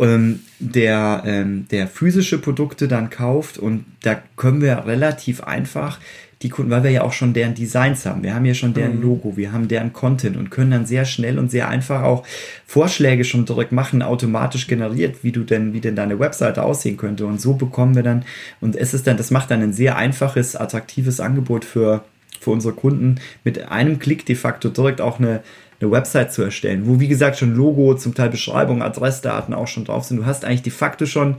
[0.00, 5.98] ähm, der, ähm, der physische Produkte dann kauft und da können wir relativ einfach
[6.42, 8.22] die Kunden, weil wir ja auch schon deren Designs haben.
[8.22, 9.02] Wir haben ja schon deren mhm.
[9.02, 12.26] Logo, wir haben deren Content und können dann sehr schnell und sehr einfach auch
[12.66, 17.24] Vorschläge schon direkt machen, automatisch generiert, wie du denn, wie denn deine Webseite aussehen könnte.
[17.24, 18.24] Und so bekommen wir dann,
[18.60, 22.04] und es ist dann, das macht dann ein sehr einfaches, attraktives Angebot für,
[22.38, 25.40] für unsere Kunden, mit einem Klick de facto direkt auch eine,
[25.80, 29.84] eine Website zu erstellen, wo wie gesagt schon Logo, zum Teil Beschreibung, Adressdaten auch schon
[29.84, 30.18] drauf sind.
[30.18, 31.36] Du hast eigentlich de facto schon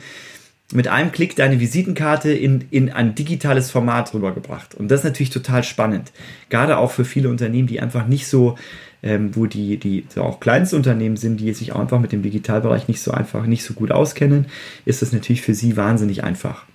[0.74, 4.76] mit einem Klick deine Visitenkarte in, in ein digitales Format rübergebracht.
[4.76, 6.12] Und das ist natürlich total spannend.
[6.50, 8.58] Gerade auch für viele Unternehmen, die einfach nicht so,
[9.02, 12.22] ähm, wo die, die so auch kleinste Unternehmen sind, die sich auch einfach mit dem
[12.22, 14.48] Digitalbereich nicht so einfach, nicht so gut auskennen,
[14.84, 16.66] ist das natürlich für sie wahnsinnig einfach.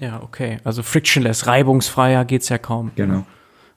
[0.00, 0.58] Ja, okay.
[0.62, 2.92] Also frictionless, reibungsfreier geht's ja kaum.
[2.94, 3.26] Genau.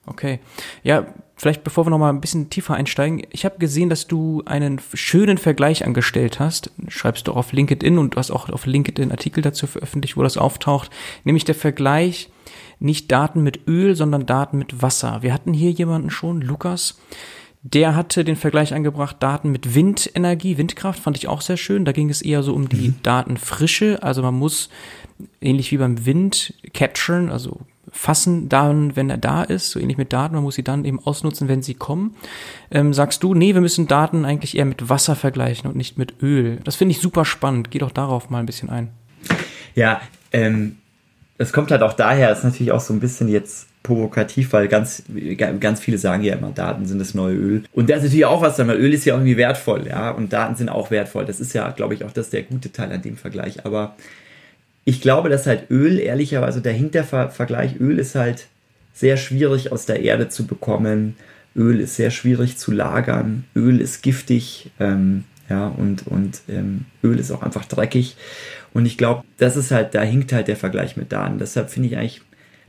[0.05, 0.39] Okay.
[0.83, 1.07] Ja,
[1.41, 3.23] vielleicht bevor wir noch mal ein bisschen tiefer einsteigen.
[3.31, 6.69] Ich habe gesehen, dass du einen schönen Vergleich angestellt hast.
[6.87, 10.37] Schreibst du auf LinkedIn und du hast auch auf LinkedIn Artikel dazu veröffentlicht, wo das
[10.37, 10.91] auftaucht.
[11.23, 12.29] Nämlich der Vergleich
[12.79, 15.23] nicht Daten mit Öl, sondern Daten mit Wasser.
[15.23, 16.99] Wir hatten hier jemanden schon, Lukas.
[17.63, 21.85] Der hatte den Vergleich angebracht, Daten mit Windenergie, Windkraft, fand ich auch sehr schön.
[21.85, 22.95] Da ging es eher so um die mhm.
[23.01, 24.01] Datenfrische.
[24.01, 24.69] Also man muss,
[25.41, 27.59] ähnlich wie beim Wind, capturen, also
[27.91, 30.99] fassen dann, wenn er da ist, so ähnlich mit Daten, man muss sie dann eben
[30.99, 32.15] ausnutzen, wenn sie kommen.
[32.71, 36.21] Ähm, sagst du, nee, wir müssen Daten eigentlich eher mit Wasser vergleichen und nicht mit
[36.21, 36.59] Öl.
[36.63, 37.69] Das finde ich super spannend.
[37.69, 38.89] Geh doch darauf mal ein bisschen ein.
[39.75, 40.77] Ja, ähm,
[41.37, 45.03] es kommt halt auch daher, ist natürlich auch so ein bisschen jetzt provokativ, weil ganz,
[45.59, 47.63] ganz viele sagen ja immer, Daten sind das neue Öl.
[47.73, 50.55] Und da ist natürlich auch was weil Öl ist ja irgendwie wertvoll, ja, und Daten
[50.55, 51.25] sind auch wertvoll.
[51.25, 53.65] Das ist ja, glaube ich, auch das der gute Teil an dem Vergleich.
[53.65, 53.95] Aber
[54.85, 58.47] ich glaube, dass halt Öl, ehrlicherweise, der hinkt der Vergleich, Öl ist halt
[58.93, 61.15] sehr schwierig aus der Erde zu bekommen.
[61.55, 63.45] Öl ist sehr schwierig zu lagern.
[63.55, 64.71] Öl ist giftig.
[64.79, 68.15] Ähm, Ja, und, und ähm, Öl ist auch einfach dreckig.
[68.73, 71.39] Und ich glaube, das ist halt, da hinkt halt der Vergleich mit Daten.
[71.39, 72.21] Deshalb finde ich eigentlich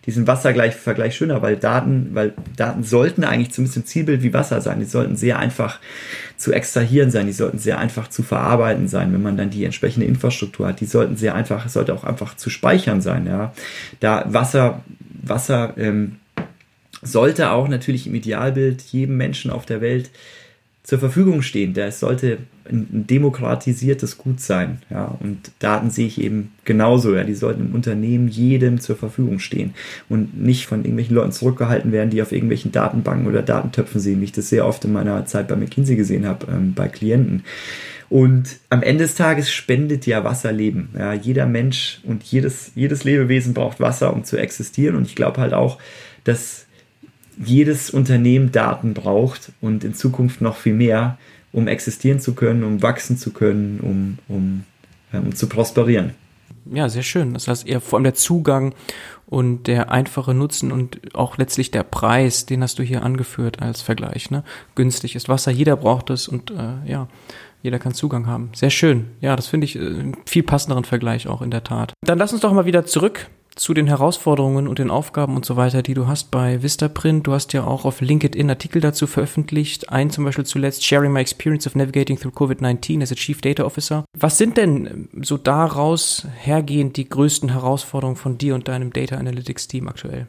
[0.07, 4.81] diesen Wasservergleich schöner, weil Daten, weil Daten sollten eigentlich zumindest im Zielbild wie Wasser sein.
[4.81, 5.79] Die sollten sehr einfach
[6.37, 10.07] zu extrahieren sein, die sollten sehr einfach zu verarbeiten sein, wenn man dann die entsprechende
[10.07, 10.81] Infrastruktur hat.
[10.81, 13.53] Die sollten sehr einfach, sollte auch einfach zu speichern sein, ja.
[14.01, 14.83] Da Wasser,
[15.23, 16.17] Wasser ähm,
[17.01, 20.11] sollte auch natürlich im Idealbild jedem Menschen auf der Welt
[20.83, 21.75] zur Verfügung stehen.
[21.75, 24.79] Das sollte ein demokratisiertes Gut sein.
[24.91, 27.15] Ja, und Daten sehe ich eben genauso.
[27.15, 29.75] Ja, die sollten im Unternehmen jedem zur Verfügung stehen
[30.09, 34.25] und nicht von irgendwelchen Leuten zurückgehalten werden, die auf irgendwelchen Datenbanken oder Datentöpfen sehen, wie
[34.25, 37.45] ich das sehr oft in meiner Zeit bei McKinsey gesehen habe, ähm, bei Klienten.
[38.09, 40.91] Und am Ende des Tages spendet ja Wasser Leben.
[40.99, 44.97] Ja, jeder Mensch und jedes, jedes Lebewesen braucht Wasser, um zu existieren.
[44.97, 45.79] Und ich glaube halt auch,
[46.25, 46.67] dass
[47.45, 51.19] jedes Unternehmen Daten braucht und in Zukunft noch viel mehr,
[51.53, 54.65] um existieren zu können, um wachsen zu können, um, um,
[55.13, 56.15] um zu prosperieren.
[56.71, 57.35] Ja, sehr schön.
[57.35, 58.75] Das heißt, eher vor allem der Zugang
[59.27, 63.83] und der einfache Nutzen und auch letztlich der Preis, den hast du hier angeführt als
[63.83, 64.31] Vergleich.
[64.31, 64.45] Ne?
[64.75, 67.09] Günstig ist Wasser, jeder braucht es und äh, ja,
[67.63, 68.51] jeder kann Zugang haben.
[68.55, 69.07] Sehr schön.
[69.21, 71.93] Ja, das finde ich äh, viel passenderen Vergleich auch in der Tat.
[72.05, 75.57] Dann lass uns doch mal wieder zurück zu den Herausforderungen und den Aufgaben und so
[75.57, 77.27] weiter, die du hast bei Vistaprint.
[77.27, 79.91] Du hast ja auch auf LinkedIn Artikel dazu veröffentlicht.
[79.91, 83.65] Ein zum Beispiel zuletzt Sharing My Experience of Navigating Through COVID-19 as a Chief Data
[83.65, 84.05] Officer.
[84.19, 89.69] Was sind denn so daraus hergehend die größten Herausforderungen von dir und deinem Data Analytics
[89.69, 90.27] Team aktuell?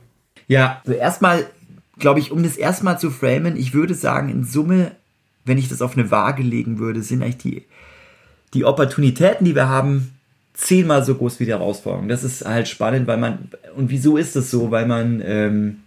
[0.47, 1.45] Ja, also erstmal,
[1.97, 4.91] glaube ich, um das erstmal zu framen, ich würde sagen, in Summe,
[5.45, 7.63] wenn ich das auf eine Waage legen würde, sind eigentlich die,
[8.53, 10.12] die Opportunitäten, die wir haben,
[10.53, 12.07] zehnmal so groß wie die Herausforderung.
[12.07, 14.71] Das ist halt spannend, weil man, und wieso ist das so?
[14.71, 15.79] Weil man, ähm,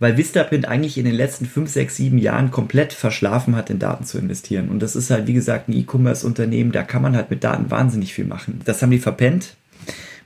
[0.00, 4.04] weil Vistaprint eigentlich in den letzten fünf, sechs, sieben Jahren komplett verschlafen hat, in Daten
[4.04, 4.68] zu investieren.
[4.68, 8.14] Und das ist halt, wie gesagt, ein E-Commerce-Unternehmen, da kann man halt mit Daten wahnsinnig
[8.14, 8.60] viel machen.
[8.64, 9.56] Das haben die verpennt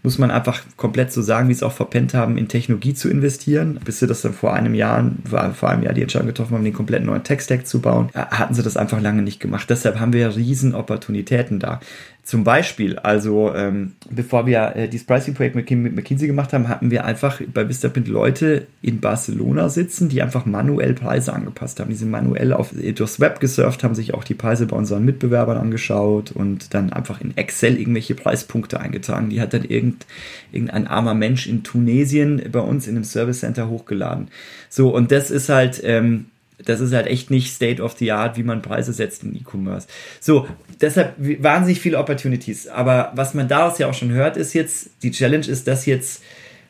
[0.03, 3.79] muss man einfach komplett so sagen, wie es auch verpennt haben, in Technologie zu investieren.
[3.85, 5.09] Bis sie das dann vor einem Jahr,
[5.55, 8.55] vor einem Jahr die Entscheidung getroffen haben, den kompletten neuen Tech-Stack zu bauen, äh, hatten
[8.55, 9.71] sie das einfach lange nicht gemacht.
[9.71, 11.81] Deshalb haben wir riesen Opportunitäten da.
[12.25, 16.93] Zum Beispiel, also ähm, bevor wir äh, dieses Pricing-Projekt mit, mit McKinsey gemacht haben, hatten
[16.93, 21.91] wir einfach bei Vistapint Leute in Barcelona sitzen, die einfach manuell Preise angepasst haben.
[21.91, 25.59] Die sind manuell auf, durchs Web gesurft, haben sich auch die Preise bei unseren Mitbewerbern
[25.59, 29.29] angeschaut und dann einfach in Excel irgendwelche Preispunkte eingetragen.
[29.29, 30.07] Die hat dann irgend,
[30.53, 34.29] irgendein armer Mensch in Tunesien bei uns in einem Service Center hochgeladen.
[34.69, 36.27] So, und das ist halt, ähm,
[36.65, 39.87] das ist halt echt nicht State of the Art, wie man Preise setzt in E-Commerce.
[40.21, 40.47] So,
[40.81, 42.69] deshalb wahnsinnig viele Opportunities.
[42.69, 46.23] Aber was man daraus ja auch schon hört, ist jetzt, die Challenge ist, das jetzt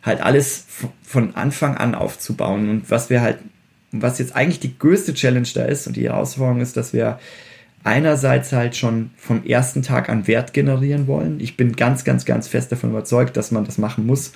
[0.03, 0.67] halt alles
[1.03, 2.69] von Anfang an aufzubauen.
[2.69, 3.39] Und was wir halt,
[3.93, 7.19] was jetzt eigentlich die größte Challenge da ist und die Herausforderung ist, dass wir
[7.85, 11.41] einerseits halt schon vom ersten Tag an Wert generieren wollen.
[11.41, 14.33] Ich bin ganz, ganz, ganz fest davon überzeugt, dass man das machen muss,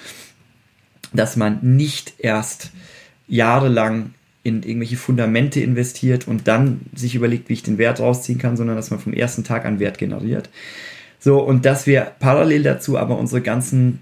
[1.12, 2.70] dass man nicht erst
[3.28, 4.14] jahrelang
[4.46, 8.76] in irgendwelche Fundamente investiert und dann sich überlegt, wie ich den Wert rausziehen kann, sondern
[8.76, 10.48] dass man vom ersten Tag an Wert generiert.
[11.18, 13.98] So, und dass wir parallel dazu aber unsere ganzen,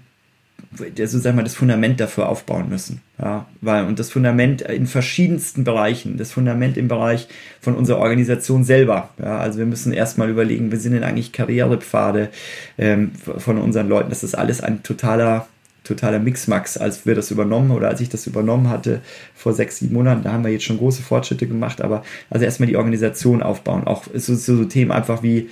[0.77, 3.01] so sagen wir, das Fundament dafür aufbauen müssen.
[3.19, 7.27] Ja, weil, und das Fundament in verschiedensten Bereichen, das Fundament im Bereich
[7.59, 9.09] von unserer Organisation selber.
[9.19, 12.29] Ja, also wir müssen erstmal überlegen, wir sind denn eigentlich Karrierepfade
[12.77, 14.09] ähm, von unseren Leuten.
[14.09, 15.47] Das ist alles ein totaler
[15.85, 19.01] totaler Mixmax, als wir das übernommen oder als ich das übernommen hatte
[19.33, 20.23] vor sechs, sieben Monaten.
[20.23, 23.85] Da haben wir jetzt schon große Fortschritte gemacht, aber also erstmal die Organisation aufbauen.
[23.85, 25.49] Auch so, so, so Themen einfach wie,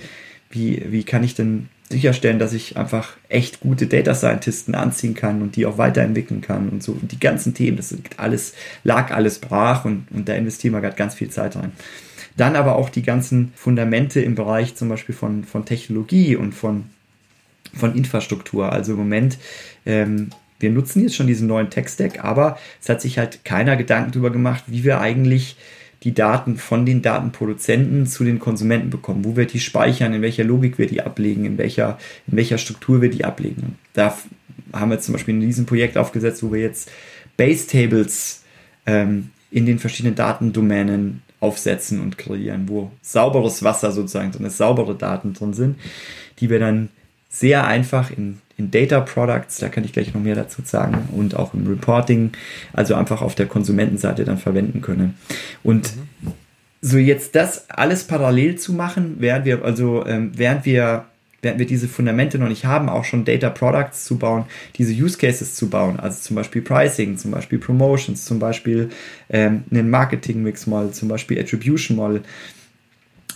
[0.50, 5.42] wie, wie kann ich denn sicherstellen, dass ich einfach echt gute Data Scientisten anziehen kann
[5.42, 6.92] und die auch weiterentwickeln kann und so.
[6.92, 10.96] Und die ganzen Themen, das alles, lag alles brach und, und da investieren wir gerade
[10.96, 11.72] ganz viel Zeit rein.
[12.36, 16.86] Dann aber auch die ganzen Fundamente im Bereich zum Beispiel von, von Technologie und von
[17.74, 18.72] von Infrastruktur.
[18.72, 19.38] Also im Moment,
[19.86, 24.12] ähm, wir nutzen jetzt schon diesen neuen Tech-Stack, aber es hat sich halt keiner Gedanken
[24.12, 25.56] darüber gemacht, wie wir eigentlich
[26.02, 30.44] die Daten von den Datenproduzenten zu den Konsumenten bekommen, wo wir die speichern, in welcher
[30.44, 33.78] Logik wir die ablegen, in welcher, in welcher Struktur wir die ablegen.
[33.94, 34.16] Da
[34.72, 36.90] haben wir zum Beispiel in diesem Projekt aufgesetzt, wo wir jetzt
[37.36, 38.42] Base Tables
[38.86, 44.94] ähm, in den verschiedenen Datendomänen aufsetzen und kreieren, wo sauberes Wasser sozusagen drin ist, saubere
[44.94, 45.76] Daten drin sind,
[46.38, 46.90] die wir dann
[47.34, 51.34] sehr einfach in, in Data Products, da kann ich gleich noch mehr dazu sagen, und
[51.34, 52.30] auch im Reporting,
[52.72, 55.14] also einfach auf der Konsumentenseite dann verwenden können.
[55.64, 55.92] Und
[56.80, 61.06] so jetzt das alles parallel zu machen, während wir, also ähm, während wir
[61.42, 64.46] während wir diese Fundamente noch nicht haben, auch schon Data Products zu bauen,
[64.78, 68.88] diese Use Cases zu bauen, also zum Beispiel Pricing, zum Beispiel Promotions, zum Beispiel
[69.28, 72.22] ähm, einen Marketing Mix Model, zum Beispiel Attribution Model,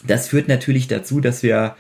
[0.07, 1.77] das führt natürlich dazu, dass wir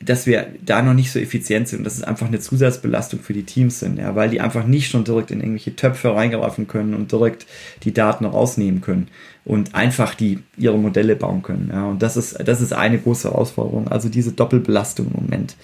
[0.00, 3.32] dass wir da noch nicht so effizient sind und dass es einfach eine Zusatzbelastung für
[3.32, 6.94] die Teams sind, ja, weil die einfach nicht schon direkt in irgendwelche Töpfe reingreifen können
[6.94, 7.46] und direkt
[7.82, 9.08] die Daten rausnehmen können
[9.44, 11.70] und einfach die ihre Modelle bauen können.
[11.72, 15.56] Ja, und das ist, das ist eine große Herausforderung, also diese Doppelbelastung im Moment,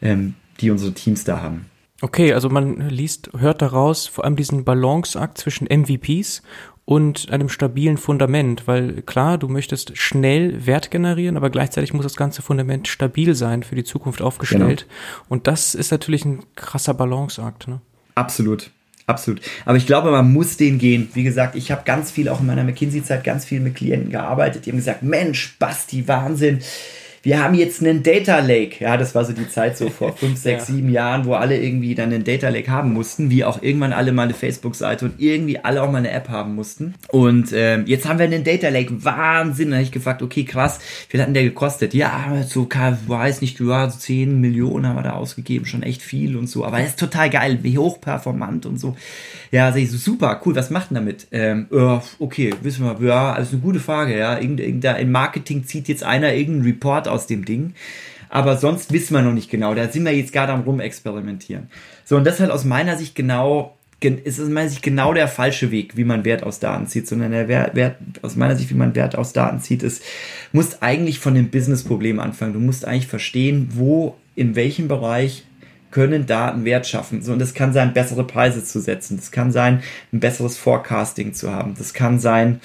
[0.00, 1.66] ähm, die unsere Teams da haben.
[2.02, 6.42] Okay, also man liest, hört daraus vor allem diesen Balanceakt zwischen MVPs
[6.86, 12.16] und einem stabilen Fundament, weil klar, du möchtest schnell Wert generieren, aber gleichzeitig muss das
[12.16, 14.86] ganze Fundament stabil sein, für die Zukunft aufgestellt.
[14.86, 15.26] Genau.
[15.28, 17.66] Und das ist natürlich ein krasser Balanceakt.
[17.66, 17.80] Ne?
[18.14, 18.70] Absolut.
[19.08, 19.40] Absolut.
[19.64, 21.08] Aber ich glaube, man muss den gehen.
[21.14, 24.66] Wie gesagt, ich habe ganz viel, auch in meiner McKinsey-Zeit, ganz viel mit Klienten gearbeitet.
[24.66, 26.60] Die haben gesagt, Mensch, Basti, Wahnsinn
[27.26, 28.84] wir haben jetzt einen Data Lake.
[28.84, 31.96] Ja, das war so die Zeit so vor fünf, sechs, sieben Jahren, wo alle irgendwie
[31.96, 35.58] dann einen Data Lake haben mussten, wie auch irgendwann alle mal eine Facebook-Seite und irgendwie
[35.58, 36.94] alle auch mal eine App haben mussten.
[37.08, 39.04] Und ähm, jetzt haben wir einen Data Lake.
[39.04, 39.70] Wahnsinn.
[39.70, 40.78] Da habe ich gefragt, okay, krass,
[41.10, 41.94] wie hat denn der gekostet?
[41.94, 46.36] Ja, so, weiß nicht, ja, so 10 Millionen haben wir da ausgegeben, schon echt viel
[46.36, 46.64] und so.
[46.64, 48.94] Aber er ist total geil, wie hochperformant und so.
[49.50, 51.26] Ja, sag ich so, super, cool, was macht denn damit?
[51.32, 51.66] Ähm,
[52.20, 54.38] okay, wissen wir, ja, alles eine gute Frage, ja.
[54.38, 57.74] Irgend, irgend, im Marketing zieht jetzt einer irgendeinen Report aus dem Ding.
[58.28, 59.74] Aber sonst wissen wir noch nicht genau.
[59.74, 61.68] Da sind wir jetzt gerade am rumexperimentieren.
[62.04, 65.26] So, und das ist halt aus meiner Sicht genau ist aus meiner Sicht genau der
[65.26, 68.70] falsche Weg, wie man Wert aus Daten zieht, sondern der Wert, Wert aus meiner Sicht,
[68.70, 70.02] wie man Wert aus Daten zieht, ist,
[70.52, 72.52] musst eigentlich von dem Business-Problem anfangen.
[72.52, 75.44] Du musst eigentlich verstehen, wo, in welchem Bereich
[75.90, 77.22] können Daten Wert schaffen.
[77.22, 79.16] So, und das kann sein, bessere Preise zu setzen.
[79.16, 81.74] Das kann sein, ein besseres Forecasting zu haben.
[81.76, 82.60] Das kann sein,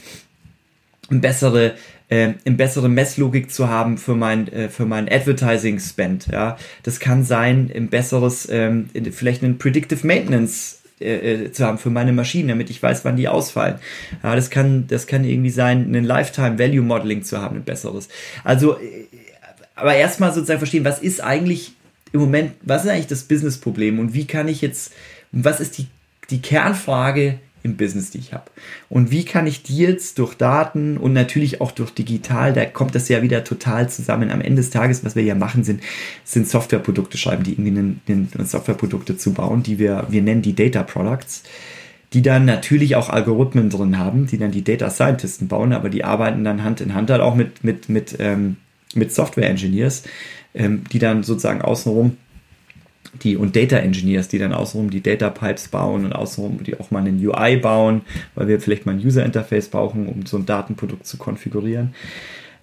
[1.09, 1.75] bessere,
[2.11, 6.27] äh, eine bessere Messlogik zu haben für mein, äh, für mein Advertising Spend.
[6.27, 11.77] Ja, das kann sein, ein besseres, ähm, vielleicht ein Predictive Maintenance äh, äh, zu haben
[11.77, 13.75] für meine Maschinen, damit ich weiß, wann die ausfallen.
[14.23, 18.09] Ja, das kann, das kann irgendwie sein, ein Lifetime Value Modeling zu haben, ein besseres.
[18.43, 19.07] Also, äh,
[19.75, 21.73] aber erstmal sozusagen verstehen, was ist eigentlich
[22.11, 24.91] im Moment, was ist eigentlich das Business-Problem und wie kann ich jetzt,
[25.31, 25.87] was ist die,
[26.29, 28.45] die Kernfrage im Business, die ich habe?
[28.89, 32.95] Und wie kann ich die jetzt durch Daten und natürlich auch durch digital, da kommt
[32.95, 34.31] das ja wieder total zusammen.
[34.31, 35.81] Am Ende des Tages, was wir ja machen, sind,
[36.23, 40.55] sind Softwareprodukte schreiben, die irgendwie einen, einen Softwareprodukte zu bauen, die wir, wir nennen die
[40.55, 41.43] Data Products
[42.13, 46.03] die dann natürlich auch Algorithmen drin haben, die dann die Data Scientisten bauen, aber die
[46.03, 48.57] arbeiten dann Hand in Hand halt auch mit, mit, mit, ähm,
[48.93, 50.03] mit Software Engineers,
[50.53, 52.17] ähm, die dann sozusagen außenrum
[53.23, 56.91] die und Data Engineers, die dann außenrum die Data Pipes bauen und außenrum die auch
[56.91, 58.01] mal einen UI bauen,
[58.35, 61.93] weil wir vielleicht mal ein User Interface brauchen, um so ein Datenprodukt zu konfigurieren.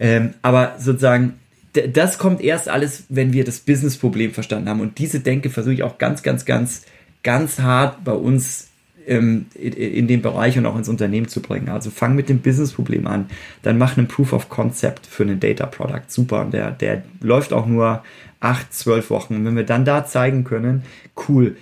[0.00, 1.34] Ähm, aber sozusagen
[1.72, 4.80] das kommt erst alles, wenn wir das Business-Problem verstanden haben.
[4.80, 6.86] Und diese Denke versuche ich auch ganz, ganz, ganz,
[7.22, 8.67] ganz hart bei uns
[9.08, 11.68] ähm, in den Bereich und auch ins Unternehmen zu bringen.
[11.68, 13.26] Also fang mit dem Business-Problem an,
[13.62, 16.04] dann mach einen Proof of Concept für einen Data Product.
[16.08, 16.42] Super.
[16.42, 18.02] Und der, der läuft auch nur
[18.40, 19.44] acht, zwölf Wochen.
[19.44, 20.82] Wenn wir dann da zeigen können,
[21.28, 21.56] cool,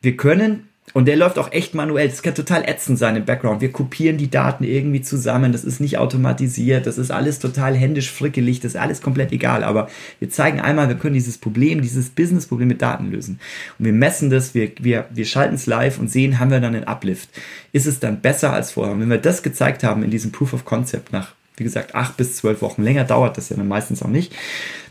[0.00, 2.08] wir können und der läuft auch echt manuell.
[2.08, 3.60] Das kann total ätzend sein im Background.
[3.60, 5.52] Wir kopieren die Daten irgendwie zusammen.
[5.52, 6.86] Das ist nicht automatisiert.
[6.86, 8.60] Das ist alles total händisch frickelig.
[8.60, 9.64] Das ist alles komplett egal.
[9.64, 13.40] Aber wir zeigen einmal, wir können dieses Problem, dieses Business-Problem mit Daten lösen.
[13.78, 14.54] Und wir messen das.
[14.54, 17.30] Wir, wir, wir schalten es live und sehen, haben wir dann einen Uplift.
[17.72, 18.94] Ist es dann besser als vorher?
[18.94, 22.18] Und wenn wir das gezeigt haben in diesem Proof of Concept nach, wie gesagt, acht
[22.18, 24.34] bis zwölf Wochen, länger dauert das ja dann meistens auch nicht,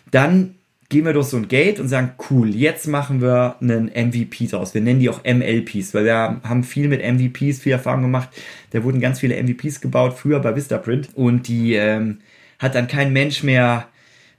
[0.10, 0.56] dann
[0.92, 4.74] gehen wir durch so ein Gate und sagen, cool, jetzt machen wir einen MVP draus.
[4.74, 8.28] Wir nennen die auch MLPs, weil wir haben viel mit MVPs, viel Erfahrung gemacht.
[8.72, 11.08] Da wurden ganz viele MVPs gebaut, früher bei Vistaprint.
[11.16, 12.20] Und die ähm,
[12.60, 13.88] hat dann kein Mensch mehr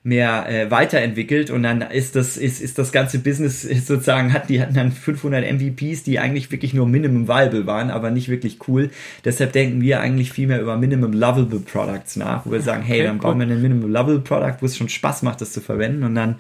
[0.04, 4.60] mehr äh, weiterentwickelt und dann ist das ist ist das ganze Business sozusagen hat die
[4.60, 8.90] hatten dann 500 MVPs, die eigentlich wirklich nur Minimum Viable waren, aber nicht wirklich cool.
[9.24, 13.04] Deshalb denken wir eigentlich viel mehr über Minimum Lovable Products nach, wo wir sagen, hey,
[13.04, 16.02] dann bauen wir einen Minimum Lovable Product, wo es schon Spaß macht, das zu verwenden
[16.02, 16.36] und dann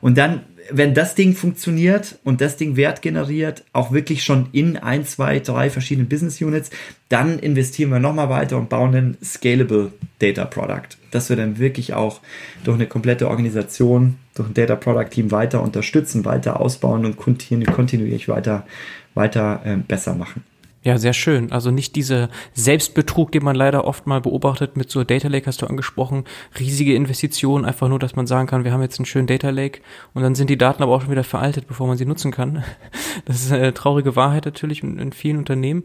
[0.00, 4.76] und dann wenn das Ding funktioniert und das Ding Wert generiert, auch wirklich schon in
[4.76, 6.70] ein, zwei, drei verschiedenen Business Units,
[7.08, 11.94] dann investieren wir nochmal weiter und bauen ein Scalable Data Product, dass wir dann wirklich
[11.94, 12.20] auch
[12.64, 18.28] durch eine komplette Organisation, durch ein Data Product Team weiter unterstützen, weiter ausbauen und kontinuierlich
[18.28, 18.66] weiter,
[19.14, 20.44] weiter äh, besser machen.
[20.82, 21.52] Ja, sehr schön.
[21.52, 25.60] Also nicht dieser Selbstbetrug, den man leider oft mal beobachtet mit so Data Lake, hast
[25.60, 26.24] du angesprochen,
[26.58, 29.82] riesige Investitionen, einfach nur, dass man sagen kann, wir haben jetzt einen schönen Data Lake
[30.14, 32.64] und dann sind die Daten aber auch schon wieder veraltet, bevor man sie nutzen kann.
[33.26, 35.84] Das ist eine traurige Wahrheit natürlich in, in vielen Unternehmen.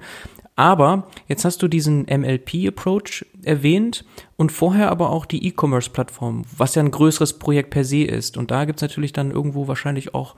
[0.55, 4.05] Aber jetzt hast du diesen MLP-Approach erwähnt
[4.37, 8.37] und vorher aber auch die E-Commerce-Plattform, was ja ein größeres Projekt per se ist.
[8.37, 10.35] Und da gibt's natürlich dann irgendwo wahrscheinlich auch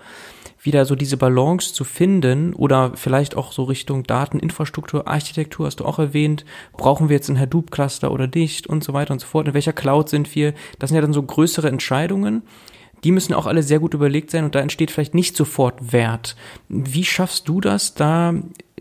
[0.59, 5.85] wieder so diese Balance zu finden oder vielleicht auch so Richtung Dateninfrastruktur, Architektur hast du
[5.85, 6.45] auch erwähnt.
[6.73, 9.47] Brauchen wir jetzt ein Hadoop-Cluster oder nicht und so weiter und so fort.
[9.47, 10.55] In welcher Cloud sind wir?
[10.79, 12.41] Das sind ja dann so größere Entscheidungen
[13.03, 16.35] die müssen auch alle sehr gut überlegt sein und da entsteht vielleicht nicht sofort Wert.
[16.69, 18.33] Wie schaffst du das, da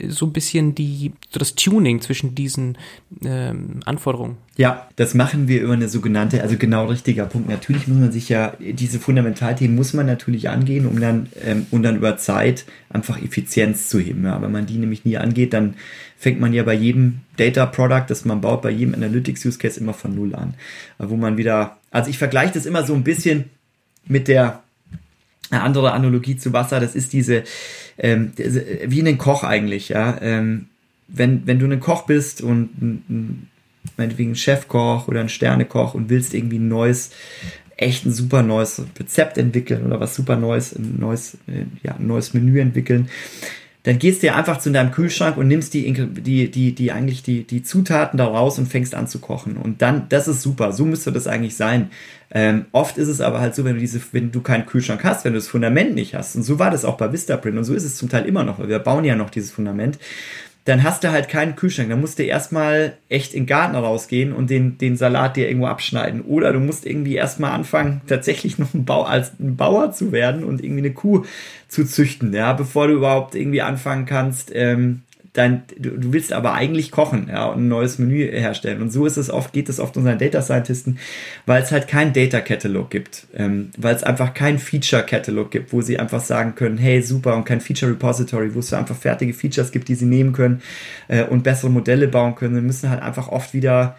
[0.08, 2.76] so ein bisschen die, das Tuning zwischen diesen
[3.24, 4.36] ähm, Anforderungen?
[4.56, 7.48] Ja, das machen wir über eine sogenannte, also genau richtiger Punkt.
[7.48, 11.82] Natürlich muss man sich ja, diese Fundamentalthemen muss man natürlich angehen, um dann, ähm, um
[11.82, 14.24] dann über Zeit einfach Effizienz zu heben.
[14.24, 15.74] Ja, wenn man die nämlich nie angeht, dann
[16.18, 19.78] fängt man ja bei jedem Data Product, das man baut, bei jedem Analytics Use Case
[19.80, 20.54] immer von Null an.
[20.98, 23.44] Wo man wieder, also ich vergleiche das immer so ein bisschen,
[24.06, 24.62] mit der
[25.50, 27.44] eine andere Analogie zu Wasser, das ist diese,
[27.98, 30.18] ähm, wie ein Koch eigentlich, ja.
[30.20, 30.66] Ähm,
[31.08, 33.48] wenn, wenn du ein Koch bist und ein,
[33.96, 37.10] meinetwegen ein Chefkoch oder ein Sternekoch und willst irgendwie ein neues,
[37.76, 42.06] echt ein super neues Rezept entwickeln oder was super neues, ein neues, äh, ja, ein
[42.06, 43.08] neues Menü entwickeln,
[43.86, 47.22] dann gehst du ja einfach zu deinem Kühlschrank und nimmst die, die, die, die eigentlich
[47.22, 49.56] die, die Zutaten da raus und fängst an zu kochen.
[49.56, 50.72] Und dann, das ist super.
[50.72, 51.90] So müsste das eigentlich sein.
[52.32, 55.24] Ähm, oft ist es aber halt so, wenn du diese, wenn du keinen Kühlschrank hast,
[55.24, 56.34] wenn du das Fundament nicht hast.
[56.34, 58.58] Und so war das auch bei Vistaprint und so ist es zum Teil immer noch,
[58.58, 60.00] weil wir bauen ja noch dieses Fundament
[60.66, 61.90] dann hast du halt keinen Kühlschrank.
[61.90, 65.68] Dann musst du erstmal echt in den Garten rausgehen und den, den Salat dir irgendwo
[65.68, 66.22] abschneiden.
[66.22, 70.42] Oder du musst irgendwie erstmal anfangen, tatsächlich noch ein Bau, als ein Bauer zu werden
[70.42, 71.24] und irgendwie eine Kuh
[71.68, 75.02] zu züchten, ja, bevor du überhaupt irgendwie anfangen kannst, ähm,
[75.36, 78.82] dein, du, du willst aber eigentlich kochen, ja, und ein neues Menü herstellen.
[78.82, 80.98] Und so ist es oft, geht es oft unseren Data Scientisten,
[81.46, 85.72] weil es halt kein Data Catalog gibt, ähm, weil es einfach kein Feature Catalog gibt,
[85.72, 89.34] wo sie einfach sagen können, hey, super, und kein Feature Repository, wo es einfach fertige
[89.34, 90.62] Features gibt, die sie nehmen können
[91.08, 92.54] äh, und bessere Modelle bauen können.
[92.54, 93.96] Sie müssen halt einfach oft wieder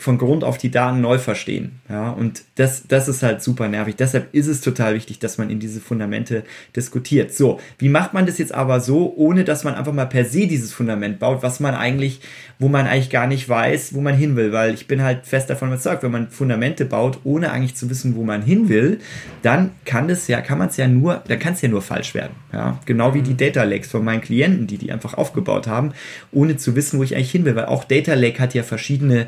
[0.00, 1.80] von Grund auf die Daten neu verstehen.
[1.88, 3.96] Ja, und das, das ist halt super nervig.
[3.96, 6.44] Deshalb ist es total wichtig, dass man in diese Fundamente
[6.76, 7.34] diskutiert.
[7.34, 10.46] So, wie macht man das jetzt aber so, ohne dass man einfach mal per se
[10.46, 12.20] dieses Fundament baut, was man eigentlich,
[12.60, 14.52] wo man eigentlich gar nicht weiß, wo man hin will?
[14.52, 18.14] Weil ich bin halt fest davon überzeugt, wenn man Fundamente baut, ohne eigentlich zu wissen,
[18.14, 19.00] wo man hin will,
[19.42, 22.14] dann kann das ja, kann man es ja nur, dann kann es ja nur falsch
[22.14, 22.36] werden.
[22.52, 23.38] Ja, genau wie die mhm.
[23.38, 25.92] Data Lakes von meinen Klienten, die die einfach aufgebaut haben,
[26.30, 27.56] ohne zu wissen, wo ich eigentlich hin will.
[27.56, 29.26] Weil auch Data Lake hat ja verschiedene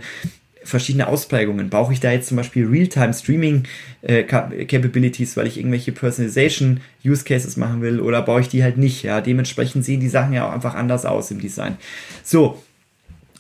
[0.63, 1.71] verschiedene Ausprägungen.
[1.71, 3.65] Brauche ich da jetzt zum Beispiel Real-Time Streaming
[4.03, 8.77] äh, Capabilities, weil ich irgendwelche Personalization Use Cases machen will oder brauche ich die halt
[8.77, 9.03] nicht?
[9.03, 11.77] Ja, dementsprechend sehen die Sachen ja auch einfach anders aus im Design.
[12.23, 12.63] So.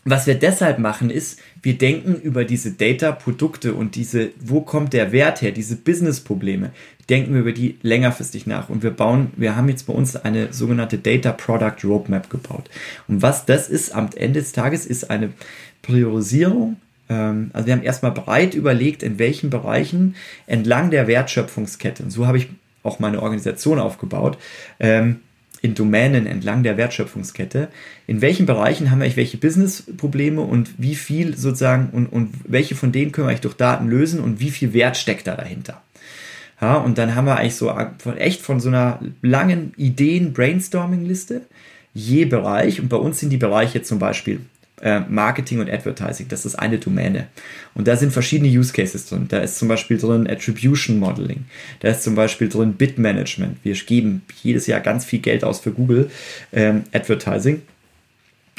[0.06, 5.12] Was wir deshalb machen ist, wir denken über diese Data-Produkte und diese, wo kommt der
[5.12, 6.70] Wert her, diese Business-Probleme,
[7.10, 8.70] denken wir über die längerfristig nach.
[8.70, 12.70] Und wir bauen, wir haben jetzt bei uns eine sogenannte Data Product Roadmap gebaut.
[13.08, 15.34] Und was das ist am Ende des Tages, ist eine
[15.82, 16.76] Priorisierung
[17.14, 20.14] also wir haben erstmal breit überlegt, in welchen Bereichen
[20.46, 22.48] entlang der Wertschöpfungskette, und so habe ich
[22.82, 24.38] auch meine Organisation aufgebaut,
[24.78, 25.20] ähm,
[25.62, 27.68] in Domänen entlang der Wertschöpfungskette,
[28.06, 32.92] in welchen Bereichen haben wir welche Business-Probleme und wie viel sozusagen und, und welche von
[32.92, 35.82] denen können wir eigentlich durch Daten lösen und wie viel Wert steckt da dahinter.
[36.60, 41.42] Ja, und dann haben wir eigentlich so von, echt von so einer langen Ideen-Brainstorming-Liste
[41.92, 44.40] je Bereich und bei uns sind die Bereiche zum Beispiel
[44.82, 46.28] äh, Marketing und Advertising.
[46.28, 47.28] Das ist eine Domäne.
[47.74, 49.26] Und da sind verschiedene Use Cases drin.
[49.28, 51.44] Da ist zum Beispiel drin Attribution Modeling.
[51.80, 53.58] Da ist zum Beispiel drin Bid Management.
[53.62, 56.10] Wir geben jedes Jahr ganz viel Geld aus für Google
[56.52, 57.62] ähm, Advertising.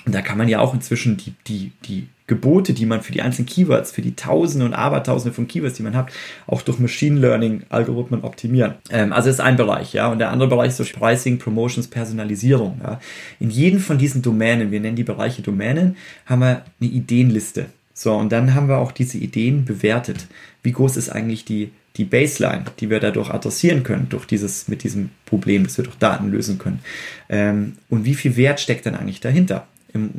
[0.06, 3.22] Und da kann man ja auch inzwischen die, die, die Gebote, die man für die
[3.22, 6.14] einzelnen Keywords, für die Tausende und Abertausende von Keywords, die man hat,
[6.48, 8.76] auch durch Machine Learning Algorithmen optimieren.
[8.90, 10.10] Ähm, also ist ein Bereich, ja.
[10.10, 12.80] Und der andere Bereich ist so Pricing, Promotions, Personalisierung.
[12.82, 13.02] Ja.
[13.42, 17.66] In jedem von diesen Domänen, wir nennen die Bereiche Domänen, haben wir eine Ideenliste.
[17.94, 20.28] So, und dann haben wir auch diese Ideen bewertet.
[20.64, 24.84] Wie groß ist eigentlich die, die Baseline, die wir dadurch adressieren können, durch dieses, mit
[24.84, 26.80] diesem Problem, das wir durch Daten lösen können.
[27.28, 29.68] Ähm, und wie viel Wert steckt dann eigentlich dahinter?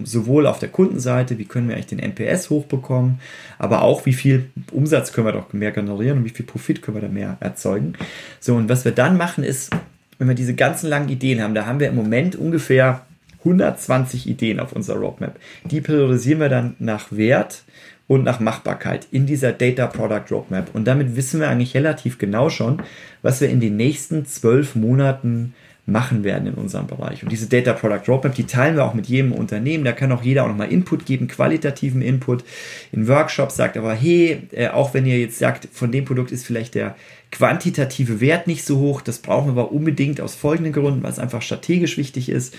[0.05, 3.21] Sowohl auf der Kundenseite, wie können wir eigentlich den NPS hochbekommen,
[3.59, 6.97] aber auch wie viel Umsatz können wir doch mehr generieren und wie viel Profit können
[6.97, 7.95] wir da mehr erzeugen.
[8.41, 9.71] So, und was wir dann machen ist,
[10.19, 13.07] wenn wir diese ganzen langen Ideen haben, da haben wir im Moment ungefähr
[13.41, 15.39] 120 Ideen auf unserer Roadmap.
[15.65, 17.65] Die priorisieren wir dann nach Wert
[18.07, 20.75] und nach Machbarkeit in dieser Data Product Roadmap.
[20.75, 22.83] Und damit wissen wir eigentlich relativ genau schon,
[23.23, 25.55] was wir in den nächsten zwölf Monaten
[25.85, 27.25] machen werden in unserem Bereich.
[27.25, 29.85] Und diese Data Product Roadmap, die teilen wir auch mit jedem Unternehmen.
[29.85, 32.45] Da kann auch jeder auch nochmal Input geben, qualitativen Input
[32.93, 36.47] in Workshops, sagt aber, hey, äh, auch wenn ihr jetzt sagt, von dem Produkt ist
[36.47, 36.95] vielleicht der
[37.33, 41.19] quantitative Wert nicht so hoch, das brauchen wir aber unbedingt aus folgenden Gründen, weil es
[41.19, 42.55] einfach strategisch wichtig ist.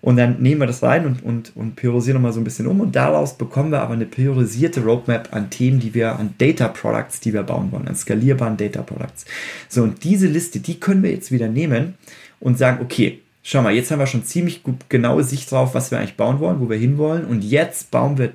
[0.00, 2.80] Und dann nehmen wir das rein und, und, und priorisieren nochmal so ein bisschen um.
[2.80, 7.18] Und daraus bekommen wir aber eine priorisierte Roadmap an Themen, die wir, an Data Products,
[7.18, 9.24] die wir bauen wollen, an skalierbaren Data Products.
[9.68, 11.94] So, und diese Liste, die können wir jetzt wieder nehmen
[12.40, 15.90] und sagen, okay, schau mal, jetzt haben wir schon ziemlich gut, genaue Sicht drauf, was
[15.90, 17.24] wir eigentlich bauen wollen, wo wir hinwollen.
[17.24, 18.32] Und jetzt bauen wir,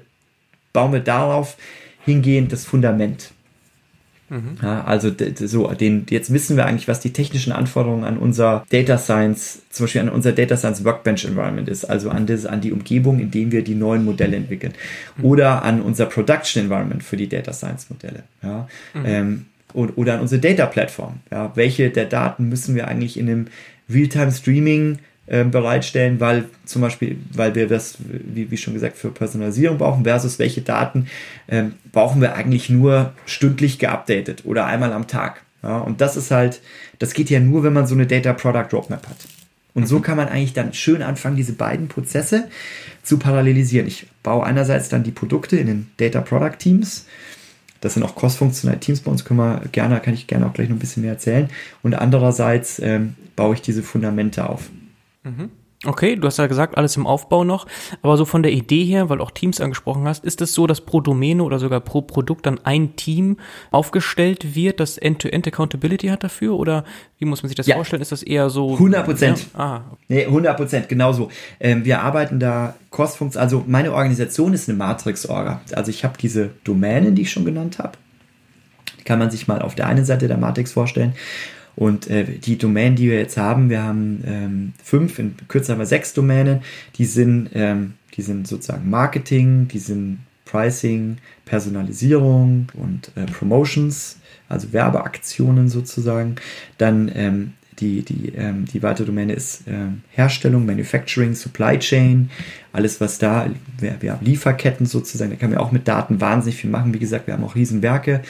[0.74, 1.58] bauen wir darauf
[2.06, 3.32] hingehend das Fundament.
[4.30, 4.58] Mhm.
[4.62, 8.98] Ja, also so, den, jetzt wissen wir eigentlich, was die technischen Anforderungen an unser Data
[8.98, 12.72] Science, zum Beispiel an unser Data Science Workbench Environment ist, also an, das, an die
[12.72, 14.74] Umgebung, in dem wir die neuen Modelle entwickeln.
[15.18, 15.26] Mhm.
[15.26, 18.24] Oder an unser Production Environment für die Data Science Modelle.
[18.42, 18.68] Ja.
[18.94, 19.06] Mhm.
[19.06, 21.20] Ähm, und, oder an unsere Data Plattform.
[21.32, 21.52] Ja.
[21.56, 23.48] Welche der Daten müssen wir eigentlich in einem
[23.94, 29.10] Realtime Streaming ähm, bereitstellen, weil zum Beispiel, weil wir das, wie, wie schon gesagt, für
[29.10, 31.08] Personalisierung brauchen, versus welche Daten
[31.48, 35.44] ähm, brauchen wir eigentlich nur stündlich geupdatet oder einmal am Tag.
[35.64, 36.62] Ja, und das ist halt,
[37.00, 39.18] das geht ja nur, wenn man so eine Data Product Roadmap hat.
[39.74, 40.02] Und so mhm.
[40.02, 42.50] kann man eigentlich dann schön anfangen, diese beiden Prozesse
[43.02, 43.88] zu parallelisieren.
[43.88, 47.06] Ich baue einerseits dann die Produkte in den Data Product Teams.
[47.84, 50.70] Das sind auch cross-funktionale Teams bei uns, können wir gerne, kann ich gerne auch gleich
[50.70, 51.50] noch ein bisschen mehr erzählen.
[51.82, 54.70] Und andererseits ähm, baue ich diese Fundamente auf.
[55.24, 55.50] Mhm.
[55.86, 57.68] Okay, du hast ja gesagt, alles im Aufbau noch,
[58.02, 60.80] aber so von der Idee her, weil auch Teams angesprochen hast, ist es so, dass
[60.80, 63.38] pro Domäne oder sogar pro Produkt dann ein Team
[63.72, 66.86] aufgestellt wird, das End-to-End Accountability hat dafür oder
[67.18, 67.76] wie muss man sich das ja.
[67.76, 68.02] vorstellen?
[68.02, 68.74] Ist das eher so?
[68.74, 69.48] 100 Prozent.
[69.54, 69.60] Ja?
[69.60, 69.82] Ah.
[70.08, 71.30] Nee, 100 Prozent, genauso.
[71.60, 75.62] Ähm, wir arbeiten da cross also meine Organisation ist eine Matrix-Orga.
[75.74, 77.98] Also ich habe diese Domänen, die ich schon genannt habe.
[79.00, 81.14] Die kann man sich mal auf der einen Seite der Matrix vorstellen
[81.76, 85.80] und äh, die Domänen, die wir jetzt haben, wir haben ähm, fünf, in kürzer haben
[85.80, 86.62] wir sechs Domänen,
[86.96, 94.18] die sind, ähm, die sind sozusagen Marketing, die sind Pricing, Personalisierung und äh, Promotions,
[94.50, 96.36] also Werbeaktionen sozusagen.
[96.78, 102.30] Dann ähm, die, die, ähm, die weitere Domäne ist ähm, Herstellung, Manufacturing, Supply Chain,
[102.72, 103.50] alles was da,
[103.80, 106.94] wir, wir haben Lieferketten sozusagen, da kann man auch mit Daten wahnsinnig viel machen.
[106.94, 108.22] Wie gesagt, wir haben auch Riesenwerke.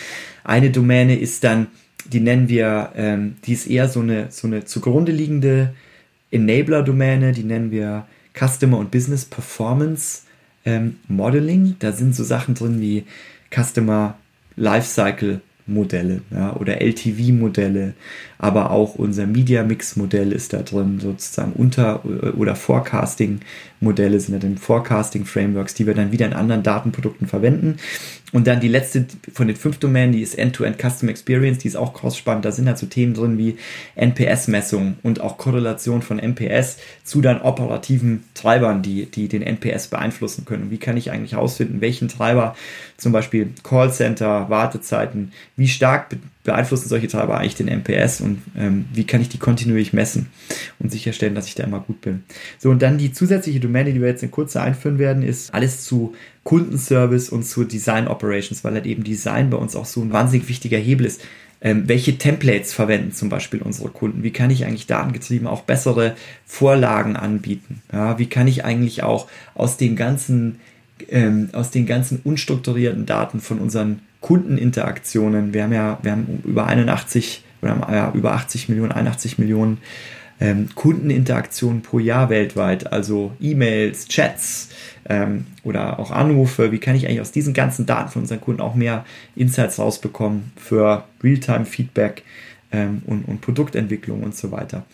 [0.46, 1.68] Eine Domäne ist dann
[2.06, 5.74] die nennen wir, ähm, die ist eher so eine, so eine zugrunde liegende
[6.32, 10.24] Enabler-Domäne, die nennen wir Customer und Business Performance
[10.66, 11.76] ähm, Modeling.
[11.80, 13.06] Da sind so Sachen drin wie
[13.54, 14.18] Customer
[14.56, 17.94] Lifecycle Modelle ja, oder LTV-Modelle,
[18.44, 22.04] aber auch unser Media Mix-Modell ist da drin, sozusagen unter-
[22.36, 27.78] oder Forecasting-Modelle sind da drin, Forecasting-Frameworks, die wir dann wieder in anderen Datenprodukten verwenden.
[28.34, 31.78] Und dann die letzte von den fünf Domänen, die ist End-to-End Custom Experience, die ist
[31.78, 32.44] auch cross-spannend.
[32.44, 33.58] Da sind halt so Themen drin wie
[33.96, 40.44] NPS-Messung und auch Korrelation von NPS zu dann operativen Treibern, die, die den NPS beeinflussen
[40.44, 40.64] können.
[40.64, 42.56] Und wie kann ich eigentlich herausfinden, welchen Treiber,
[42.98, 46.10] zum Beispiel Callcenter, Wartezeiten, wie stark
[46.44, 50.28] beeinflussen solche Treiber eigentlich den NPS und ähm, wie kann ich die kontinuierlich messen
[50.80, 52.24] und sicherstellen, dass ich da immer gut bin.
[52.60, 55.84] So, und dann die zusätzliche Domäne, die wir jetzt in Kurze einführen werden, ist alles
[55.84, 56.14] zu
[56.44, 60.50] Kundenservice und zu Design Operations, weil halt eben Design bei uns auch so ein wahnsinnig
[60.50, 61.22] wichtiger Hebel ist.
[61.62, 64.24] Ähm, welche Templates verwenden zum Beispiel unsere Kunden?
[64.24, 66.16] Wie kann ich eigentlich datengetrieben auch bessere
[66.46, 67.82] Vorlagen anbieten?
[67.92, 70.60] Ja, wie kann ich eigentlich auch aus den ganzen
[71.10, 75.54] ähm, aus den ganzen unstrukturierten Daten von unseren Kundeninteraktionen.
[75.54, 79.80] Wir haben ja, wir haben über 81 oder ja, über 80 Millionen, 81 Millionen
[80.40, 84.70] ähm, Kundeninteraktionen pro Jahr weltweit, also E-Mails, Chats
[85.08, 86.72] ähm, oder auch Anrufe.
[86.72, 89.06] Wie kann ich eigentlich aus diesen ganzen Daten von unseren Kunden auch mehr
[89.36, 92.24] Insights rausbekommen für Realtime-Feedback
[92.72, 94.86] ähm, und, und Produktentwicklung und so weiter.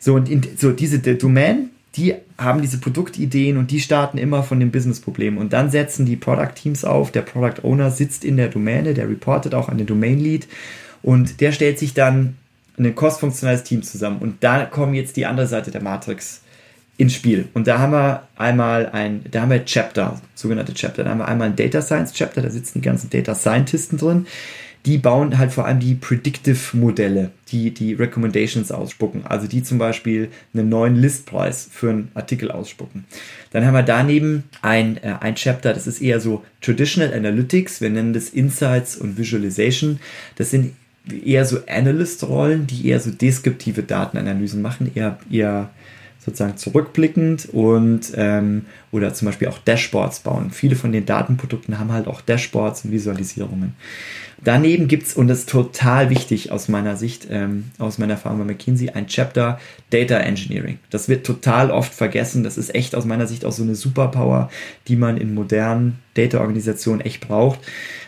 [0.00, 4.60] So, und in, so diese Domain, die haben diese Produktideen und die starten immer von
[4.60, 5.38] dem Businessproblem.
[5.38, 7.10] Und dann setzen die Product Teams auf.
[7.10, 10.46] Der Product Owner sitzt in der Domäne, der reportet auch an den Domain Lead
[11.06, 12.36] und der stellt sich dann
[12.76, 14.18] ein kostfunktionales Team zusammen.
[14.18, 16.42] Und da kommen jetzt die andere Seite der Matrix
[16.98, 17.48] ins Spiel.
[17.54, 21.04] Und da haben wir einmal ein, da haben wir Chapter, sogenannte Chapter.
[21.04, 24.26] Da haben wir einmal ein Data Science Chapter, da sitzen die ganzen Data Scientisten drin
[24.86, 29.26] die bauen halt vor allem die Predictive-Modelle, die die Recommendations ausspucken.
[29.26, 33.04] Also die zum Beispiel einen neuen Listpreis für einen Artikel ausspucken.
[33.50, 37.80] Dann haben wir daneben ein, äh, ein Chapter, das ist eher so Traditional Analytics.
[37.80, 39.98] Wir nennen das Insights und Visualization.
[40.36, 40.76] Das sind
[41.24, 45.70] eher so Analyst-Rollen, die eher so deskriptive Datenanalysen machen, eher, eher
[46.24, 50.50] sozusagen zurückblickend und ähm, oder zum Beispiel auch Dashboards bauen.
[50.50, 53.74] Viele von den Datenprodukten haben halt auch Dashboards und Visualisierungen.
[54.42, 58.38] Daneben gibt es, und das ist total wichtig aus meiner Sicht, ähm, aus meiner Erfahrung
[58.38, 59.58] bei McKinsey, ein Chapter
[59.90, 60.78] Data Engineering.
[60.90, 62.44] Das wird total oft vergessen.
[62.44, 64.50] Das ist echt aus meiner Sicht auch so eine Superpower,
[64.88, 67.60] die man in modernen Data-Organisationen echt braucht.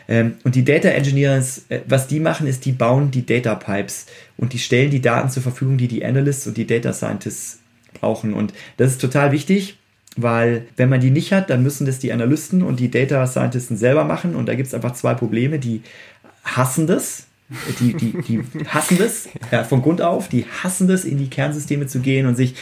[0.08, 4.06] Ähm, und die Data Engineers, äh, was die machen, ist, die bauen die Data Pipes
[4.38, 7.58] und die stellen die Daten zur Verfügung, die die Analysts und die Data Scientists
[8.00, 8.32] brauchen.
[8.32, 9.78] Und das ist total wichtig,
[10.16, 13.76] weil wenn man die nicht hat, dann müssen das die Analysten und die Data Scientisten
[13.76, 14.34] selber machen.
[14.34, 15.82] Und da gibt es einfach zwei Probleme, die
[16.42, 17.26] hassen das,
[17.80, 21.86] die, die, die hassen das ja, von Grund auf, die hassen das, in die Kernsysteme
[21.86, 22.54] zu gehen und sich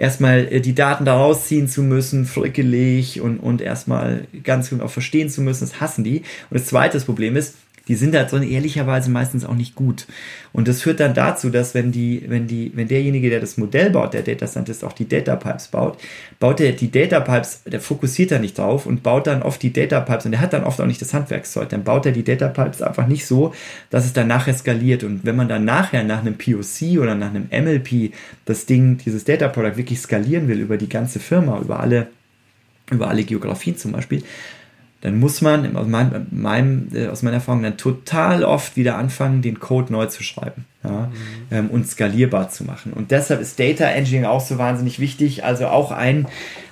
[0.00, 5.28] erstmal äh, die Daten da rausziehen zu müssen, frickelig und, und erstmal ganz genau verstehen
[5.28, 6.20] zu müssen, das hassen die.
[6.50, 7.54] Und das zweite Problem ist,
[7.90, 10.06] die sind da drin ehrlicherweise meistens auch nicht gut.
[10.52, 13.90] Und das führt dann dazu, dass wenn die, wenn die, wenn derjenige, der das Modell
[13.90, 15.98] baut, der Data Scientist auch die Data Pipes baut,
[16.38, 19.72] baut er die Data Pipes, der fokussiert da nicht drauf und baut dann oft die
[19.72, 21.68] Data Pipes und der hat dann oft auch nicht das Handwerkszeug.
[21.68, 23.52] Dann baut er die Data Pipes einfach nicht so,
[23.90, 25.02] dass es dann nachher skaliert.
[25.02, 28.12] Und wenn man dann nachher nach einem POC oder nach einem MLP
[28.44, 32.06] das Ding, dieses Data Product wirklich skalieren will über die ganze Firma, über alle,
[32.92, 34.22] über alle Geografien zum Beispiel,
[35.00, 39.40] dann muss man aus, meinem, meinem, äh, aus meiner Erfahrung dann total oft wieder anfangen,
[39.40, 41.10] den Code neu zu schreiben ja, mhm.
[41.50, 42.92] ähm, und skalierbar zu machen.
[42.92, 46.26] Und deshalb ist Data Engineering auch so wahnsinnig wichtig, also auch ein,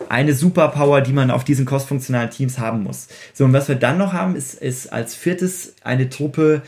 [0.09, 3.09] eine Superpower, die man auf diesen kostfunktionalen Teams haben muss.
[3.33, 6.62] So, und was wir dann noch haben, ist, ist als viertes eine Truppe,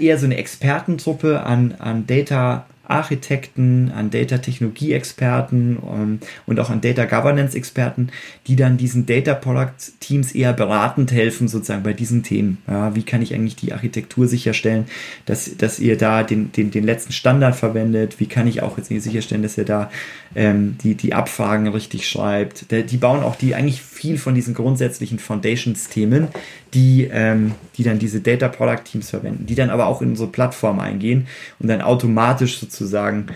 [0.00, 8.10] eher so eine Expertentruppe an, an Data Architekten, an Data-Technologie-Experten um, und auch an Data-Governance-Experten,
[8.46, 12.58] die dann diesen Data-Product-Teams eher beratend helfen, sozusagen bei diesen Themen.
[12.66, 14.86] Ja, wie kann ich eigentlich die Architektur sicherstellen,
[15.26, 18.20] dass, dass ihr da den, den, den letzten Standard verwendet?
[18.20, 19.90] Wie kann ich auch jetzt sicherstellen, dass ihr da
[20.34, 22.66] ähm, die, die Abfragen richtig schreibt?
[22.70, 26.28] Die bauen auch die eigentlich viel von diesen grundsätzlichen Foundations-Themen,
[26.72, 30.28] die, ähm, die dann diese Data Product Teams verwenden, die dann aber auch in unsere
[30.28, 31.26] Plattform eingehen
[31.58, 33.26] und dann automatisch sozusagen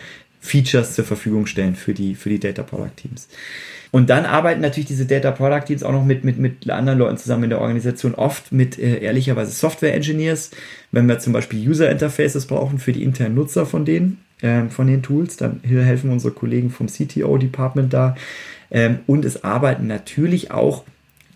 [0.41, 3.29] Features zur Verfügung stellen für die, für die Data Product Teams.
[3.91, 7.19] Und dann arbeiten natürlich diese Data Product Teams auch noch mit, mit, mit anderen Leuten
[7.19, 10.53] zusammen in der Organisation, oft mit äh, ehrlicherweise Software Engineers.
[10.93, 14.87] Wenn wir zum Beispiel User Interfaces brauchen für die internen Nutzer von denen, ähm, von
[14.87, 18.17] den Tools, dann helfen unsere Kollegen vom CTO Department da.
[18.73, 20.85] Ähm, und es arbeiten natürlich auch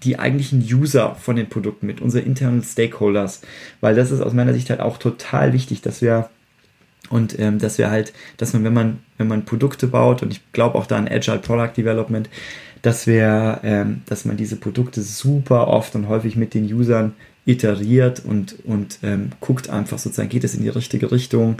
[0.03, 3.43] die eigentlichen User von den Produkten mit, unsere internen Stakeholders,
[3.80, 6.28] weil das ist aus meiner Sicht halt auch total wichtig, dass wir
[7.09, 10.41] und ähm, dass wir halt, dass man, wenn man, wenn man Produkte baut, und ich
[10.53, 12.28] glaube auch da an Agile Product Development,
[12.82, 17.14] dass wir, ähm, dass man diese Produkte super oft und häufig mit den Usern
[17.45, 21.59] iteriert und, und ähm, guckt einfach sozusagen, geht es in die richtige Richtung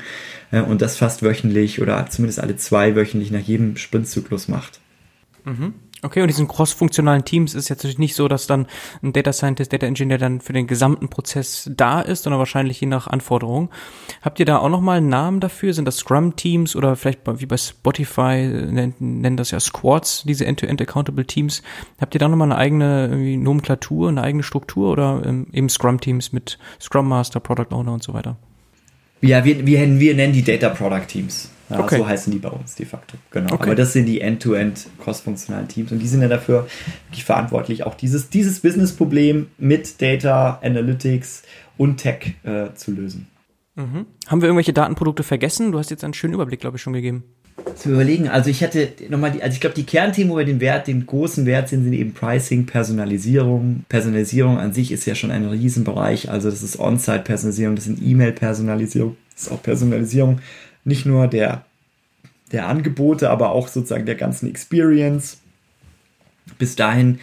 [0.51, 4.81] äh, und das fast wöchentlich oder zumindest alle zwei wöchentlich nach jedem Sprintzyklus macht.
[5.47, 5.74] Mhm.
[6.03, 8.66] Okay, und diesen cross-funktionalen Teams ist jetzt natürlich nicht so, dass dann
[9.03, 12.86] ein Data Scientist, Data Engineer dann für den gesamten Prozess da ist, sondern wahrscheinlich je
[12.86, 13.70] nach Anforderung.
[14.20, 15.72] Habt ihr da auch nochmal einen Namen dafür?
[15.72, 18.47] Sind das Scrum-Teams oder vielleicht wie bei Spotify
[19.01, 21.62] nennen, das ja Squads, diese End-to-End Accountable Teams?
[21.99, 26.59] Habt ihr da nochmal eine eigene Nomenklatur, eine eigene Struktur oder ähm, eben Scrum-Teams mit
[26.78, 28.36] Scrum Master, Product Owner und so weiter?
[29.22, 31.51] Ja, wir, wir, wir nennen die Data Product Teams.
[31.68, 31.98] Ja, okay.
[31.98, 33.16] So heißen die bei uns de facto.
[33.30, 33.54] Genau.
[33.54, 33.64] Okay.
[33.64, 36.66] Aber das sind die end-to-end cross-funktionalen Teams und die sind ja dafür
[37.08, 41.42] wirklich verantwortlich, auch dieses, dieses Business-Problem mit Data, Analytics
[41.76, 43.26] und Tech äh, zu lösen.
[43.74, 44.06] Mhm.
[44.26, 45.72] Haben wir irgendwelche Datenprodukte vergessen?
[45.72, 47.24] Du hast jetzt einen schönen Überblick, glaube ich, schon gegeben.
[47.74, 50.60] Zu überlegen, also ich hätte nochmal die, also ich glaube, die Kernthemen, wo wir den
[50.60, 53.84] Wert, den großen Wert sind, sind eben Pricing, Personalisierung.
[53.88, 59.16] Personalisierung an sich ist ja schon ein Riesenbereich, also das ist On-Site-Personalisierung, das sind E-Mail-Personalisierung,
[59.34, 60.38] das ist auch Personalisierung
[60.87, 61.64] nicht nur der,
[62.53, 65.39] der Angebote, aber auch sozusagen der ganzen Experience.
[66.59, 67.18] Bis dahin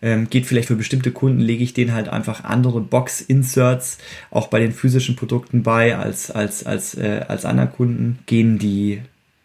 [0.00, 3.98] ähm, geht vielleicht für bestimmte Kunden, lege ich denen halt einfach andere Box-Inserts
[4.30, 8.18] auch bei den physischen Produkten bei als, als, als, äh, als anderen Kunden.
[8.26, 9.02] Gehen die,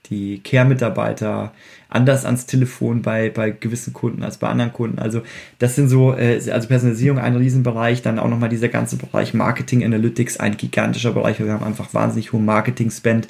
[0.09, 1.51] die Care-Mitarbeiter
[1.93, 4.99] anders ans Telefon bei, bei gewissen Kunden als bei anderen Kunden.
[4.99, 5.21] Also
[5.59, 9.83] das sind so, äh, also Personalisierung ein Riesenbereich, dann auch nochmal dieser ganze Bereich Marketing
[9.83, 11.39] Analytics, ein gigantischer Bereich.
[11.39, 13.27] Wir haben einfach wahnsinnig hohen Marketing-Spend.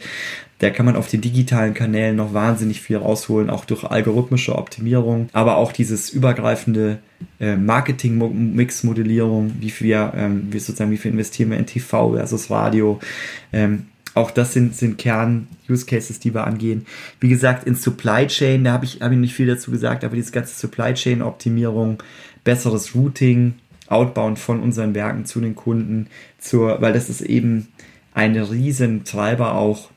[0.60, 5.28] Da kann man auf den digitalen Kanälen noch wahnsinnig viel rausholen, auch durch algorithmische Optimierung,
[5.34, 7.00] aber auch dieses übergreifende
[7.42, 13.00] äh, Marketing-Mix-Modellierung, wie viel, ähm, wie sozusagen, wie viel investieren wir in TV versus Radio,
[13.52, 16.86] ähm, auch das sind, sind Kern-Use-Cases, die wir angehen.
[17.20, 20.16] Wie gesagt, in Supply Chain, da habe ich, hab ich nicht viel dazu gesagt, aber
[20.16, 22.02] diese ganze Supply Chain-Optimierung,
[22.44, 23.56] besseres Routing,
[23.88, 26.08] Outbound von unseren Werken zu den Kunden,
[26.40, 27.68] zur, weil das ist eben
[28.14, 29.90] ein riesen Treiber auch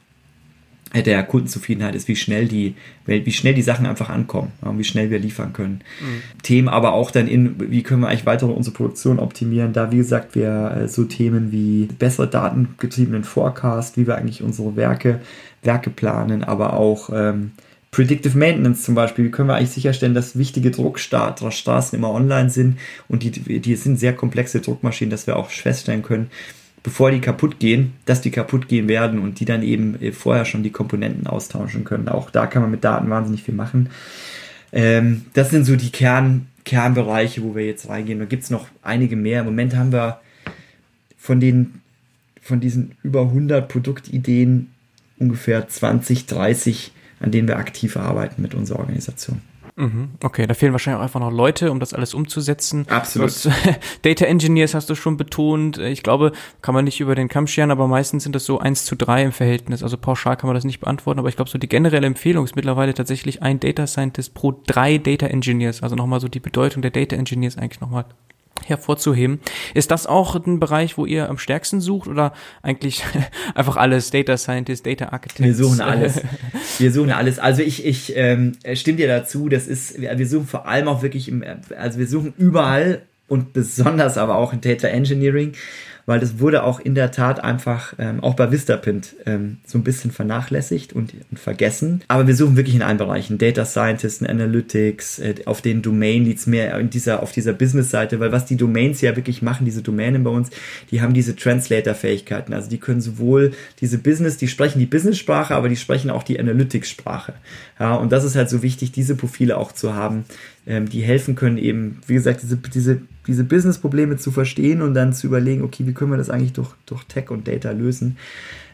[0.94, 2.74] der Kundenzufriedenheit ist, wie schnell die,
[3.06, 5.82] wie schnell die Sachen einfach ankommen, wie schnell wir liefern können.
[6.00, 6.42] Mhm.
[6.42, 9.72] Themen aber auch dann in, wie können wir eigentlich weiter unsere Produktion optimieren.
[9.72, 14.76] Da, wie gesagt, wir äh, so Themen wie bessere datengetriebenen Forecast, wie wir eigentlich unsere
[14.76, 15.20] Werke,
[15.62, 17.50] Werke planen, aber auch ähm,
[17.90, 19.24] Predictive Maintenance zum Beispiel.
[19.24, 22.78] Wie können wir eigentlich sicherstellen, dass wichtige Druckstraßen immer online sind
[23.08, 26.30] und die, die sind sehr komplexe Druckmaschinen, dass wir auch feststellen können,
[26.86, 30.44] bevor die kaputt gehen, dass die kaputt gehen werden und die dann eben äh, vorher
[30.44, 32.08] schon die Komponenten austauschen können.
[32.08, 33.88] Auch da kann man mit Daten wahnsinnig viel machen.
[34.72, 38.20] Ähm, das sind so die Kern, Kernbereiche, wo wir jetzt reingehen.
[38.20, 39.40] Da gibt es noch einige mehr.
[39.40, 40.20] Im Moment haben wir
[41.18, 41.80] von den
[42.40, 44.70] von diesen über 100 Produktideen
[45.18, 49.40] ungefähr 20, 30, an denen wir aktiv arbeiten mit unserer Organisation.
[49.78, 52.86] Mhm, okay, da fehlen wahrscheinlich auch einfach noch Leute, um das alles umzusetzen.
[52.88, 53.28] Absolut.
[53.28, 53.50] Hast,
[54.02, 55.76] Data Engineers hast du schon betont.
[55.76, 58.86] Ich glaube, kann man nicht über den Kamm scheren, aber meistens sind das so eins
[58.86, 59.82] zu drei im Verhältnis.
[59.82, 62.56] Also pauschal kann man das nicht beantworten, aber ich glaube, so die generelle Empfehlung ist
[62.56, 65.82] mittlerweile tatsächlich ein Data Scientist pro drei Data Engineers.
[65.82, 68.06] Also nochmal so die Bedeutung der Data Engineers eigentlich nochmal
[68.64, 69.40] hervorzuheben.
[69.74, 72.32] Ist das auch ein Bereich, wo ihr am stärksten sucht oder
[72.62, 73.04] eigentlich
[73.54, 75.40] einfach alles, Data Scientist, Data Architect?
[75.40, 76.20] Wir suchen alles.
[76.78, 77.38] Wir suchen alles.
[77.38, 81.28] Also ich, ich ähm, stimme dir dazu, das ist, wir suchen vor allem auch wirklich
[81.28, 81.42] im,
[81.76, 85.52] also wir suchen überall und besonders aber auch in Data Engineering
[86.06, 89.84] weil das wurde auch in der Tat einfach ähm, auch bei Vistapint ähm, so ein
[89.84, 92.02] bisschen vernachlässigt und, und, vergessen.
[92.08, 96.46] Aber wir suchen wirklich in allen Bereichen Data Scientists, Analytics, äh, auf den Domain Leads
[96.46, 99.82] mehr in dieser auf dieser Business Seite, weil was die Domains ja wirklich machen, diese
[99.82, 100.50] Domänen bei uns,
[100.90, 102.54] die haben diese Translator Fähigkeiten.
[102.54, 106.22] Also die können sowohl diese Business, die sprechen die Business Sprache, aber die sprechen auch
[106.22, 107.34] die Analytics Sprache.
[107.80, 110.24] Ja, und das ist halt so wichtig, diese Profile auch zu haben,
[110.66, 115.12] ähm, die helfen können eben, wie gesagt, diese diese diese Business-Probleme zu verstehen und dann
[115.12, 118.16] zu überlegen, okay, wie können wir das eigentlich durch, durch Tech und Data lösen.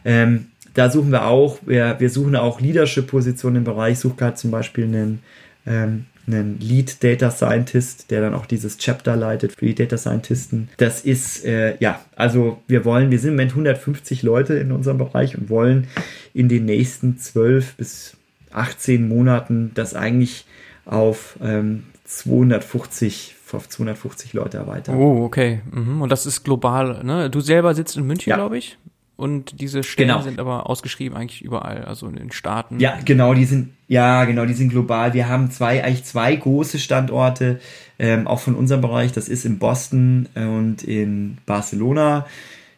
[0.05, 4.35] Ähm, da suchen wir auch, wir, wir suchen auch Leadership-Positionen im Bereich, ich suche gerade
[4.35, 5.19] zum Beispiel einen,
[5.65, 10.69] ähm, einen Lead Data Scientist, der dann auch dieses Chapter leitet für die Data Scientisten.
[10.77, 14.97] Das ist, äh, ja, also wir wollen, wir sind im Moment 150 Leute in unserem
[14.97, 15.87] Bereich und wollen
[16.33, 18.17] in den nächsten 12 bis
[18.51, 20.45] 18 Monaten das eigentlich
[20.85, 24.95] auf ähm, 250 auf 250 Leute erweitern.
[24.97, 25.61] Oh, okay.
[25.71, 26.01] Mhm.
[26.01, 27.29] Und das ist global, ne?
[27.29, 28.35] Du selber sitzt in München, ja.
[28.35, 28.77] glaube ich.
[29.15, 30.21] Und diese Stellen genau.
[30.21, 32.79] sind aber ausgeschrieben eigentlich überall, also in den Staaten.
[32.79, 35.13] Ja, genau, die sind, ja, genau, die sind global.
[35.13, 37.59] Wir haben zwei, eigentlich zwei große Standorte,
[37.99, 39.11] ähm, auch von unserem Bereich.
[39.11, 42.25] Das ist in Boston und in Barcelona.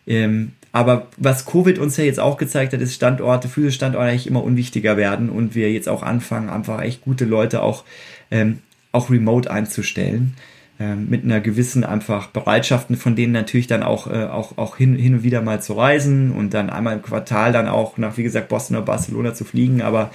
[0.05, 4.27] Ähm, aber was Covid uns ja jetzt auch gezeigt hat, ist Standorte, viele Standorte eigentlich
[4.27, 7.85] immer unwichtiger werden und wir jetzt auch anfangen, einfach echt gute Leute auch,
[8.29, 8.59] ähm,
[8.91, 10.33] auch remote einzustellen.
[10.77, 14.97] Ähm, mit einer gewissen einfach Bereitschaften von denen natürlich dann auch, äh, auch, auch hin,
[14.97, 18.23] hin und wieder mal zu reisen und dann einmal im Quartal dann auch nach, wie
[18.23, 19.81] gesagt, Boston oder Barcelona zu fliegen.
[19.81, 20.11] Aber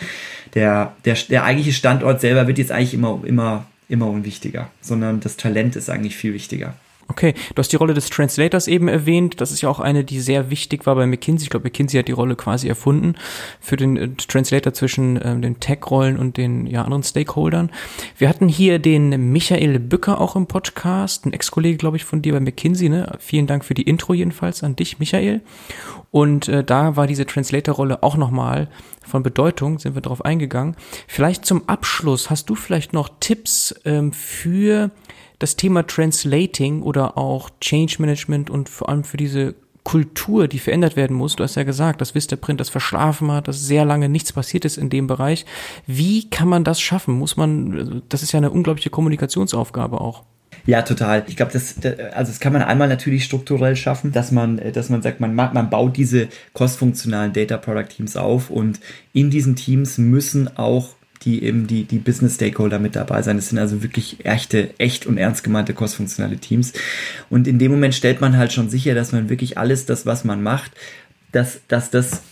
[0.52, 5.38] der, der, der eigentliche Standort selber wird jetzt eigentlich immer, immer, immer unwichtiger, sondern das
[5.38, 6.74] Talent ist eigentlich viel wichtiger.
[7.10, 9.40] Okay, du hast die Rolle des Translators eben erwähnt.
[9.40, 11.42] Das ist ja auch eine, die sehr wichtig war bei McKinsey.
[11.42, 13.16] Ich glaube, McKinsey hat die Rolle quasi erfunden
[13.58, 17.72] für den äh, Translator zwischen äh, den Tech-Rollen und den ja, anderen Stakeholdern.
[18.16, 22.32] Wir hatten hier den Michael Bücker auch im Podcast, ein Ex-Kollege, glaube ich, von dir
[22.32, 22.88] bei McKinsey.
[22.88, 23.12] Ne?
[23.18, 25.40] Vielen Dank für die Intro jedenfalls an dich, Michael.
[26.12, 28.68] Und äh, da war diese Translator-Rolle auch nochmal
[29.04, 30.76] von Bedeutung, sind wir darauf eingegangen.
[31.08, 34.92] Vielleicht zum Abschluss, hast du vielleicht noch Tipps ähm, für
[35.40, 40.94] das Thema Translating oder auch Change Management und vor allem für diese Kultur, die verändert
[40.94, 41.36] werden muss.
[41.36, 44.76] Du hast ja gesagt, dass Vistaprint das verschlafen hat, dass sehr lange nichts passiert ist
[44.76, 45.46] in dem Bereich.
[45.86, 47.14] Wie kann man das schaffen?
[47.14, 50.24] Muss man, das ist ja eine unglaubliche Kommunikationsaufgabe auch.
[50.66, 51.24] Ja, total.
[51.26, 51.76] Ich glaube, das,
[52.12, 55.70] also das kann man einmal natürlich strukturell schaffen, dass man, dass man sagt, man, man
[55.70, 58.78] baut diese kostfunktionalen Data Product Teams auf und
[59.14, 60.90] in diesen Teams müssen auch
[61.22, 63.36] die eben die, die Business Stakeholder mit dabei sein.
[63.36, 66.72] Das sind also wirklich echte, echt und ernst gemeinte kostfunktionale Teams.
[67.28, 70.24] Und in dem Moment stellt man halt schon sicher, dass man wirklich alles das, was
[70.24, 70.72] man macht,
[71.32, 72.22] dass, dass das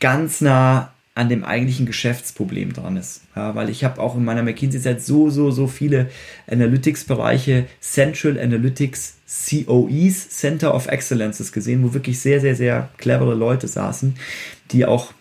[0.00, 3.22] ganz nah an dem eigentlichen Geschäftsproblem dran ist.
[3.34, 6.10] Ja, weil ich habe auch in meiner McKinsey-Zeit so, so, so viele
[6.46, 13.66] Analytics-Bereiche, Central Analytics COEs, Center of Excellences gesehen, wo wirklich sehr, sehr, sehr clevere Leute
[13.66, 14.14] saßen,
[14.72, 15.12] die auch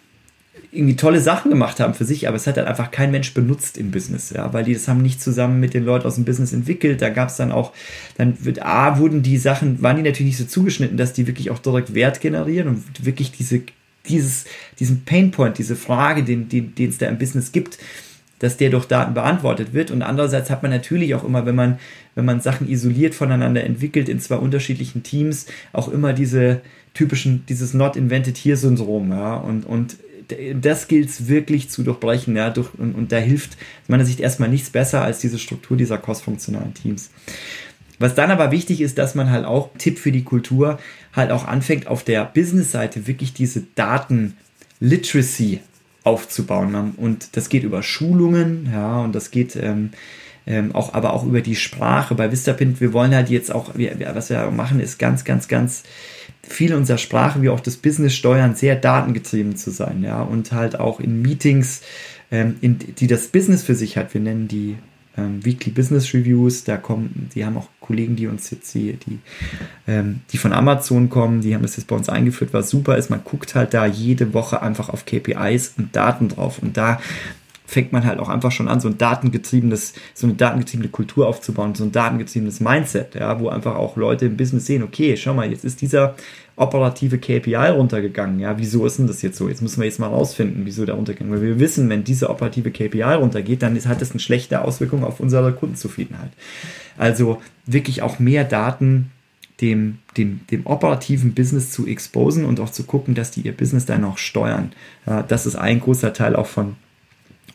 [0.75, 3.77] irgendwie tolle Sachen gemacht haben für sich, aber es hat halt einfach kein Mensch benutzt
[3.77, 6.53] im Business, ja, weil die das haben nicht zusammen mit den Leuten aus dem Business
[6.53, 7.01] entwickelt.
[7.01, 7.71] Da gab es dann auch,
[8.17, 11.51] dann wird A, wurden die Sachen, waren die natürlich nicht so zugeschnitten, dass die wirklich
[11.51, 13.61] auch direkt Wert generieren und wirklich diese,
[14.07, 14.45] dieses,
[14.79, 17.77] diesen Painpoint, diese Frage, den, den, den es da im Business gibt,
[18.39, 19.91] dass der durch Daten beantwortet wird.
[19.91, 21.79] Und andererseits hat man natürlich auch immer, wenn man,
[22.15, 26.61] wenn man Sachen isoliert voneinander entwickelt in zwei unterschiedlichen Teams, auch immer diese
[26.93, 29.97] typischen, dieses Not Invented Here Syndrom, ja, und, und
[30.61, 32.35] das gilt es wirklich zu durchbrechen.
[32.35, 35.77] Ja, durch, und, und da hilft aus meiner Sicht erstmal nichts besser als diese Struktur
[35.77, 37.09] dieser kostfunktionalen Teams.
[37.99, 40.79] Was dann aber wichtig ist, dass man halt auch, Tipp für die Kultur,
[41.13, 45.61] halt auch anfängt, auf der Business-Seite wirklich diese Daten-Literacy
[46.03, 46.93] aufzubauen.
[46.97, 49.91] Und das geht über Schulungen, ja, und das geht ähm,
[50.47, 52.15] ähm, auch, aber auch über die Sprache.
[52.15, 55.83] Bei Vistapint, wir wollen halt jetzt auch, wir, was wir machen, ist ganz, ganz, ganz
[56.47, 60.79] viel unserer Sprache wie auch das Business steuern sehr datengetrieben zu sein, ja, und halt
[60.79, 61.81] auch in Meetings
[62.31, 64.13] ähm, in, die das Business für sich hat.
[64.13, 64.77] Wir nennen die
[65.17, 66.63] ähm, Weekly Business Reviews.
[66.63, 69.19] Da kommen, die haben auch Kollegen, die uns jetzt die, die,
[69.87, 73.09] ähm, die von Amazon kommen, die haben das jetzt bei uns eingeführt, was super ist.
[73.09, 76.59] Man guckt halt da jede Woche einfach auf KPIs und Daten drauf.
[76.61, 76.99] Und da
[77.65, 81.75] fängt man halt auch einfach schon an, so ein datengetriebenes, so eine datengetriebene Kultur aufzubauen,
[81.75, 85.49] so ein datengetriebenes Mindset, ja, wo einfach auch Leute im Business sehen, okay, schau mal,
[85.49, 86.15] jetzt ist dieser
[86.57, 88.39] operative KPI runtergegangen.
[88.39, 89.49] Ja, wieso ist denn das jetzt so?
[89.49, 91.33] Jetzt müssen wir jetzt mal rausfinden, wieso der runtergegangen.
[91.33, 95.19] Weil wir wissen, wenn diese operative KPI runtergeht, dann hat das eine schlechte Auswirkung auf
[95.19, 96.31] unsere Kundenzufriedenheit.
[96.97, 99.11] Also wirklich auch mehr Daten
[99.61, 103.85] dem, dem, dem operativen Business zu exposen und auch zu gucken, dass die ihr Business
[103.85, 104.71] dann auch steuern.
[105.05, 106.75] Ja, das ist ein großer Teil auch von,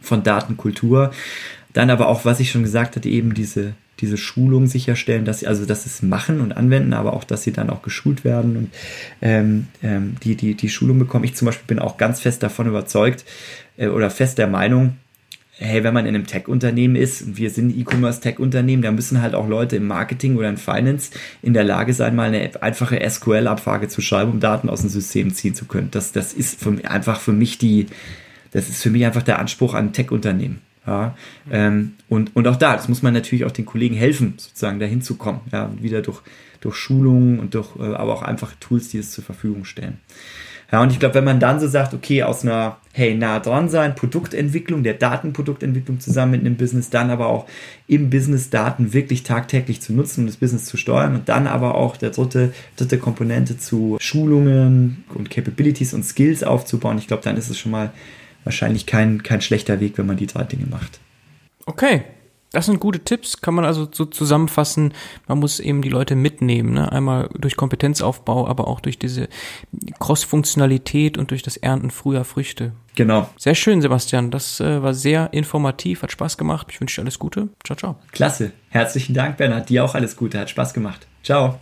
[0.01, 1.13] von Datenkultur.
[1.73, 5.47] Dann aber auch, was ich schon gesagt hatte, eben diese, diese Schulung sicherstellen, dass sie,
[5.47, 8.57] also dass sie es machen und anwenden, aber auch, dass sie dann auch geschult werden
[8.57, 8.71] und
[9.23, 11.25] ähm, ähm, die, die, die Schulung bekommen.
[11.25, 13.25] Ich zum Beispiel bin auch ganz fest davon überzeugt
[13.77, 14.97] äh, oder fest der Meinung,
[15.61, 19.47] hey, wenn man in einem Tech-Unternehmen ist, und wir sind E-Commerce-Tech-Unternehmen, da müssen halt auch
[19.47, 21.11] Leute im Marketing oder in Finance
[21.43, 25.35] in der Lage sein, mal eine einfache SQL-Abfrage zu schreiben, um Daten aus dem System
[25.35, 25.89] ziehen zu können.
[25.91, 27.87] Das, das ist für, einfach für mich die,
[28.53, 30.61] das ist für mich einfach der Anspruch an Tech-Unternehmen.
[30.87, 31.15] Ja,
[31.51, 35.03] ähm, und, und auch da, das muss man natürlich auch den Kollegen helfen, sozusagen dahin
[35.03, 35.41] zu kommen.
[35.53, 36.21] Ja, wieder durch,
[36.61, 39.99] durch Schulungen und durch, äh, aber auch einfache Tools, die es zur Verfügung stellen.
[40.73, 43.69] Ja, und ich glaube, wenn man dann so sagt, okay, aus einer, hey, nah dran
[43.69, 47.47] sein, Produktentwicklung, der Datenproduktentwicklung zusammen mit einem Business, dann aber auch
[47.89, 51.75] im Business Daten wirklich tagtäglich zu nutzen und das Business zu steuern und dann aber
[51.75, 56.99] auch der dritte, dritte Komponente zu Schulungen und Capabilities und Skills aufzubauen.
[56.99, 57.91] Ich glaube, dann ist es schon mal
[58.45, 61.01] wahrscheinlich kein, kein schlechter Weg, wenn man die drei Dinge macht.
[61.67, 62.05] Okay.
[62.53, 64.93] Das sind gute Tipps, kann man also so zusammenfassen.
[65.29, 66.91] Man muss eben die Leute mitnehmen, ne?
[66.91, 69.29] einmal durch Kompetenzaufbau, aber auch durch diese
[70.01, 72.73] Cross-Funktionalität und durch das Ernten früher Früchte.
[72.97, 73.31] Genau.
[73.37, 74.33] Sehr schön, Sebastian.
[74.33, 76.67] Das äh, war sehr informativ, hat Spaß gemacht.
[76.71, 77.51] Ich wünsche dir alles Gute.
[77.65, 77.97] Ciao, ciao.
[78.11, 78.51] Klasse.
[78.69, 79.69] Herzlichen Dank, Bernhard.
[79.69, 80.41] Dir auch alles Gute.
[80.41, 81.07] Hat Spaß gemacht.
[81.23, 81.61] Ciao.